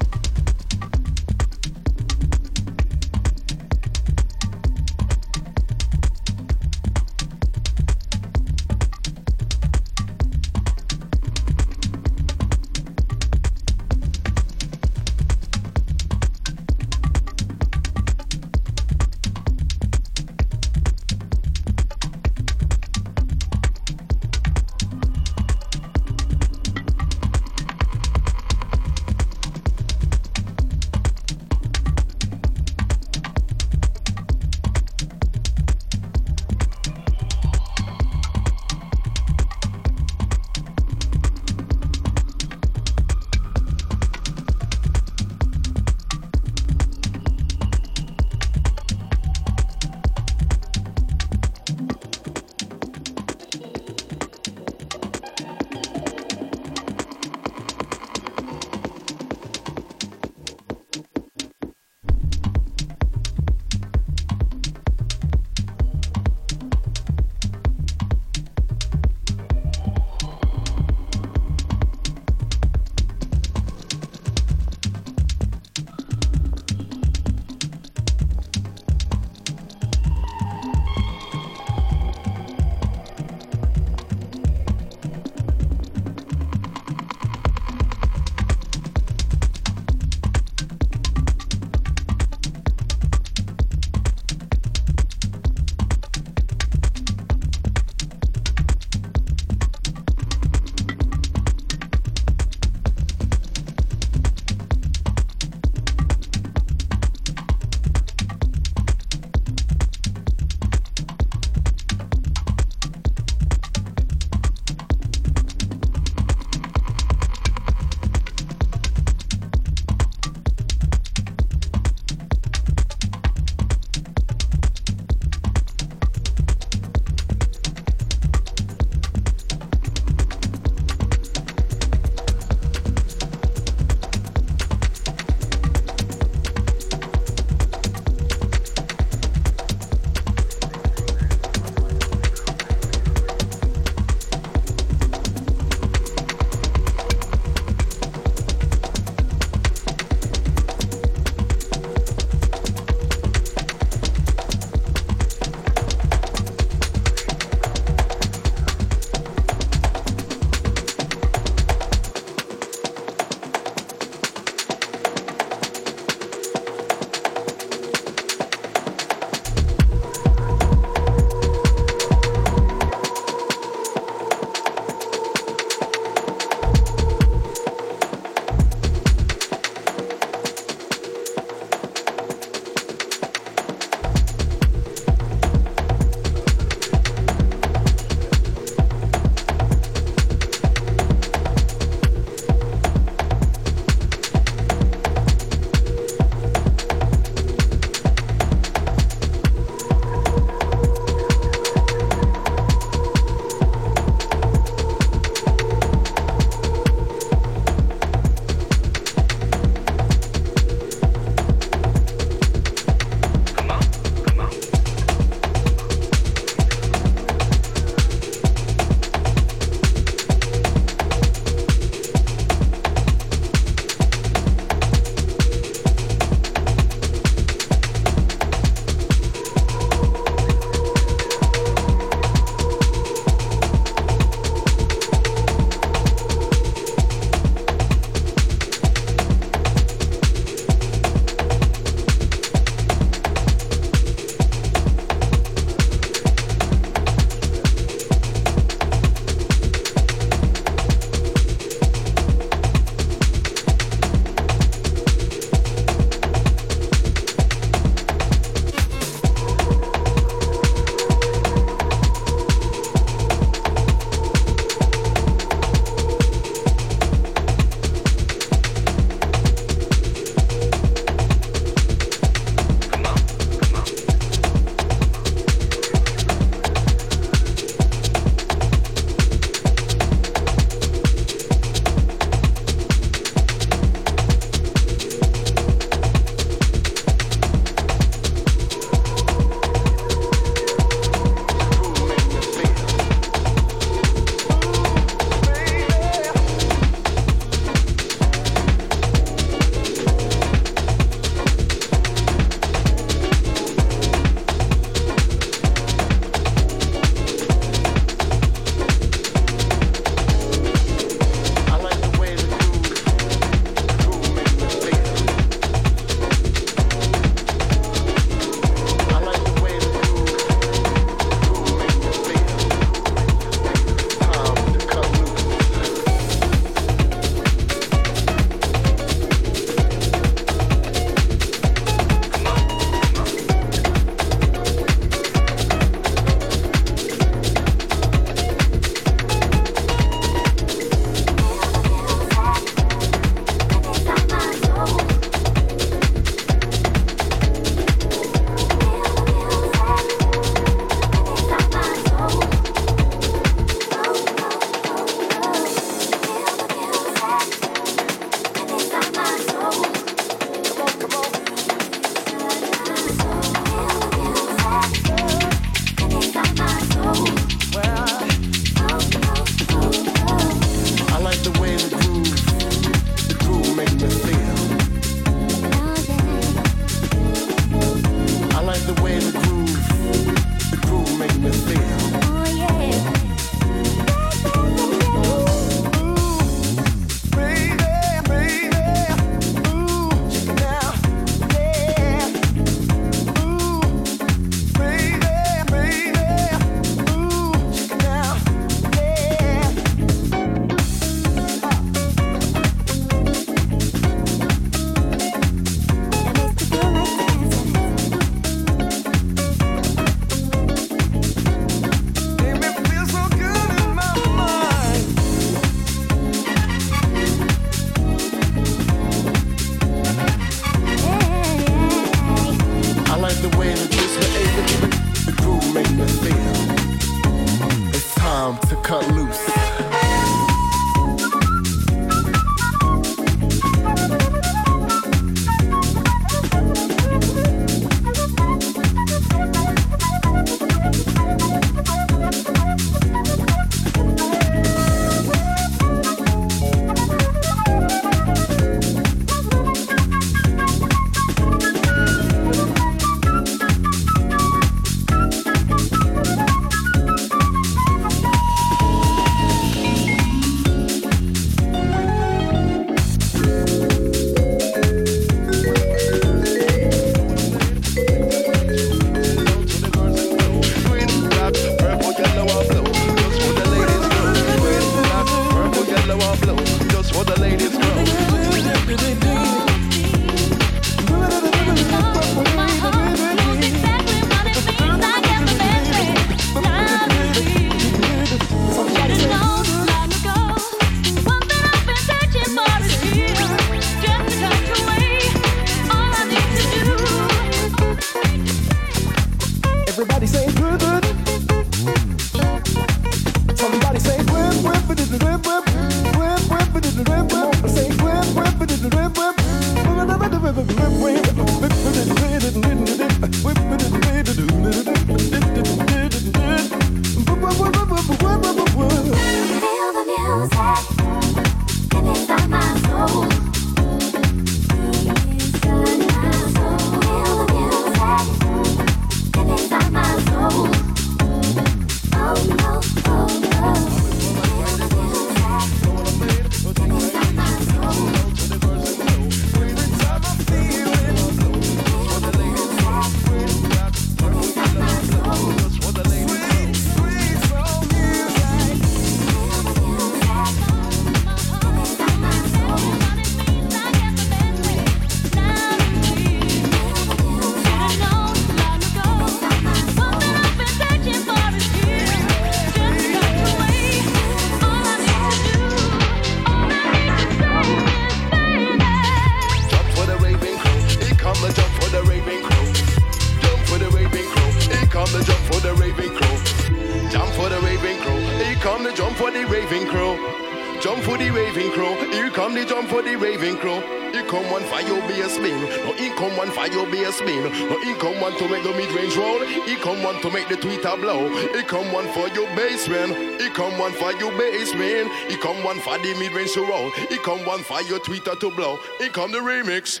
For 595.86 595.98
the 595.98 596.14
mid 596.18 596.32
range 596.32 596.52
to 596.54 596.66
roll. 596.66 596.90
Come 597.22 597.46
one 597.46 597.62
for 597.62 597.80
your 597.82 598.00
tweeter 598.00 598.38
to 598.40 598.50
blow. 598.50 598.78
Here 598.98 599.08
come 599.08 599.30
the 599.30 599.38
remix. 599.38 600.00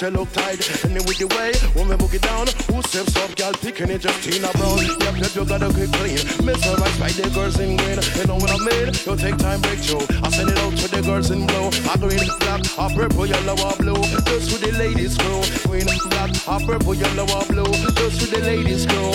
You 0.00 0.10
look 0.10 0.30
tight. 0.30 0.62
And 0.84 0.94
then 0.94 1.02
with 1.10 1.18
the 1.18 1.26
way, 1.34 1.50
when 1.74 1.90
book 1.98 2.14
it 2.14 2.22
down, 2.22 2.46
who 2.70 2.78
steps 2.86 3.18
up, 3.18 3.34
girl, 3.34 3.50
picking 3.58 3.90
it, 3.90 3.98
just 3.98 4.22
Tina 4.22 4.46
Brown. 4.54 4.78
Yep, 4.78 5.18
yep, 5.18 5.34
you 5.34 5.42
gotta 5.42 5.66
keep 5.74 5.90
clean. 5.98 6.22
Miss 6.46 6.62
her 6.62 6.78
right 6.78 6.96
by 7.02 7.10
the 7.10 7.26
girls 7.34 7.58
in 7.58 7.74
green. 7.74 7.98
You 8.14 8.24
know 8.30 8.38
what 8.38 8.46
I 8.46 8.62
mean? 8.62 8.94
You 8.94 9.18
take 9.18 9.34
time, 9.42 9.58
break 9.58 9.82
through. 9.82 10.06
I 10.22 10.30
send 10.30 10.54
it 10.54 10.58
out 10.62 10.70
to 10.70 10.86
the 10.86 11.02
girls 11.02 11.34
in 11.34 11.50
blue. 11.50 11.74
I 11.90 11.98
green, 11.98 12.22
black, 12.38 12.62
a 12.78 12.86
purple, 12.94 13.26
yellow, 13.26 13.58
or 13.58 13.74
blue. 13.74 13.98
Just 14.22 14.54
for 14.54 14.62
the 14.62 14.70
ladies 14.78 15.18
crew. 15.18 15.42
Green, 15.66 15.90
black, 16.14 16.30
a 16.46 16.56
purple, 16.62 16.94
yellow, 16.94 17.26
or 17.34 17.44
blue. 17.50 17.72
Just 17.98 18.22
for 18.22 18.30
the 18.30 18.38
ladies 18.38 18.86
crew. 18.86 19.10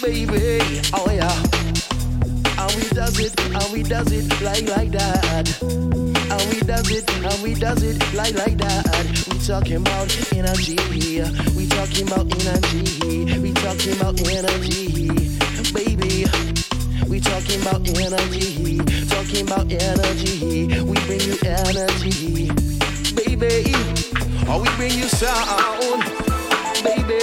Baby, 0.00 0.80
oh 0.96 1.12
yeah. 1.12 1.28
And 2.56 2.72
we 2.80 2.88
does 2.88 3.20
it, 3.20 3.36
and 3.36 3.68
we 3.68 3.82
does 3.84 4.08
it 4.08 4.24
like 4.40 4.64
like 4.64 4.96
that. 4.96 5.44
And 5.60 6.44
we 6.48 6.64
does 6.64 6.88
it, 6.88 7.04
and 7.04 7.42
we 7.44 7.52
does 7.52 7.82
it 7.82 8.00
like 8.14 8.32
like 8.32 8.56
that. 8.64 9.23
Talking 9.46 9.76
about 9.76 10.32
energy, 10.32 10.74
we 11.54 11.66
talking 11.66 12.06
about 12.06 12.32
energy, 12.46 13.38
we 13.38 13.52
talking 13.52 13.92
about 13.92 14.18
energy, 14.26 15.28
baby. 15.70 16.24
We 17.06 17.20
talking 17.20 17.60
about 17.60 17.86
energy, 17.86 18.78
talking 19.04 19.46
about 19.46 19.70
energy. 19.70 20.80
We 20.82 20.94
bring 21.04 21.20
you 21.20 21.36
energy, 21.44 22.48
baby. 23.14 23.74
We 24.48 24.68
bring 24.76 24.94
you 24.96 25.08
sound, 25.08 26.02
baby. 26.82 27.20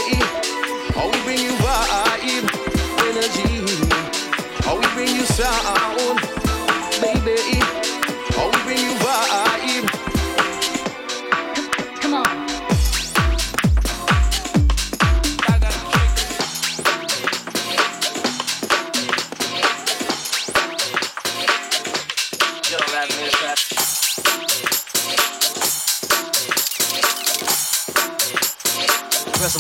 We 0.94 1.18
bring 1.24 1.42
you 1.42 1.54
vibe, 1.58 2.46
energy. 3.10 3.66
We 4.78 4.88
bring 4.94 5.16
you 5.16 5.26
sound, 5.26 6.22
baby. 7.02 7.81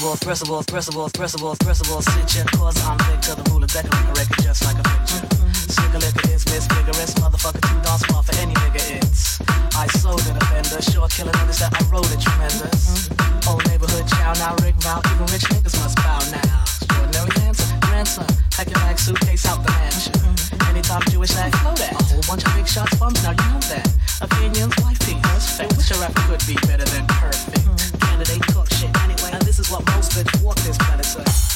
Pressable, 0.02 0.18
pressable, 0.18 0.65
pressable, 0.65 1.10
pressable, 1.14 1.56
pressable, 1.61 2.02
stitching. 2.02 2.48
Cause 2.57 2.73
I'm 2.90 2.98
Victor, 3.06 3.38
the 3.38 3.45
ruler, 3.53 3.68
decorating 3.69 4.10
a 4.10 4.14
record 4.18 4.41
just 4.41 4.65
like 4.65 4.73
a 4.73 4.82
picture. 4.82 5.22
Slicker 5.69 6.02
liquor 6.02 6.26
is 6.34 6.41
misfigurous, 6.49 7.14
motherfucker, 7.22 7.61
too 7.61 7.78
darn 7.86 7.99
smart 8.10 8.26
for 8.26 8.34
any 8.41 8.56
nigga. 8.65 8.82
It's 8.98 9.38
I 9.78 9.86
sold 10.02 10.26
an 10.26 10.41
offender, 10.41 10.82
short 10.82 11.11
killer 11.14 11.30
notice 11.38 11.61
that 11.61 11.78
I 11.78 11.86
wrote 11.86 12.10
it 12.10 12.18
tremendous. 12.18 13.14
Old 13.45 13.61
neighborhood 13.69 14.10
chow, 14.10 14.34
now 14.41 14.57
rig 14.65 14.73
route, 14.82 15.06
even 15.06 15.30
rich 15.30 15.45
niggas 15.53 15.78
must 15.78 15.94
bow 16.02 16.18
now. 16.34 16.65
Extraordinary 16.65 17.30
dancer, 17.38 17.69
grandson, 17.86 18.26
packing 18.49 18.82
like 18.82 18.98
suitcase 18.98 19.45
out 19.45 19.61
the 19.61 19.69
mansion. 19.69 20.18
Anytime 20.65 21.06
Jewish 21.14 21.38
act, 21.38 21.53
flow 21.61 21.78
that. 21.78 21.94
A 21.94 22.02
whole 22.10 22.26
bunch 22.26 22.41
of 22.41 22.49
big 22.57 22.65
shots, 22.65 22.98
bums, 22.98 23.22
now 23.22 23.38
you 23.38 23.48
know 23.53 23.61
that. 23.69 23.86
Opinions, 24.18 24.73
life 24.82 24.98
beat, 25.06 25.22
perfect. 25.22 25.78
Wish 25.78 25.94
a 25.94 26.02
rapper 26.02 26.26
could 26.26 26.41
be 26.49 26.57
better 26.65 26.90
than 26.90 27.06
perfect. 27.06 27.69
Candidate 28.02 28.41
what 29.72 29.85
most 29.95 30.11
bitch 30.11 30.43
walk 30.43 30.56
this 30.57 30.77
planet 30.77 31.06
say. 31.06 31.51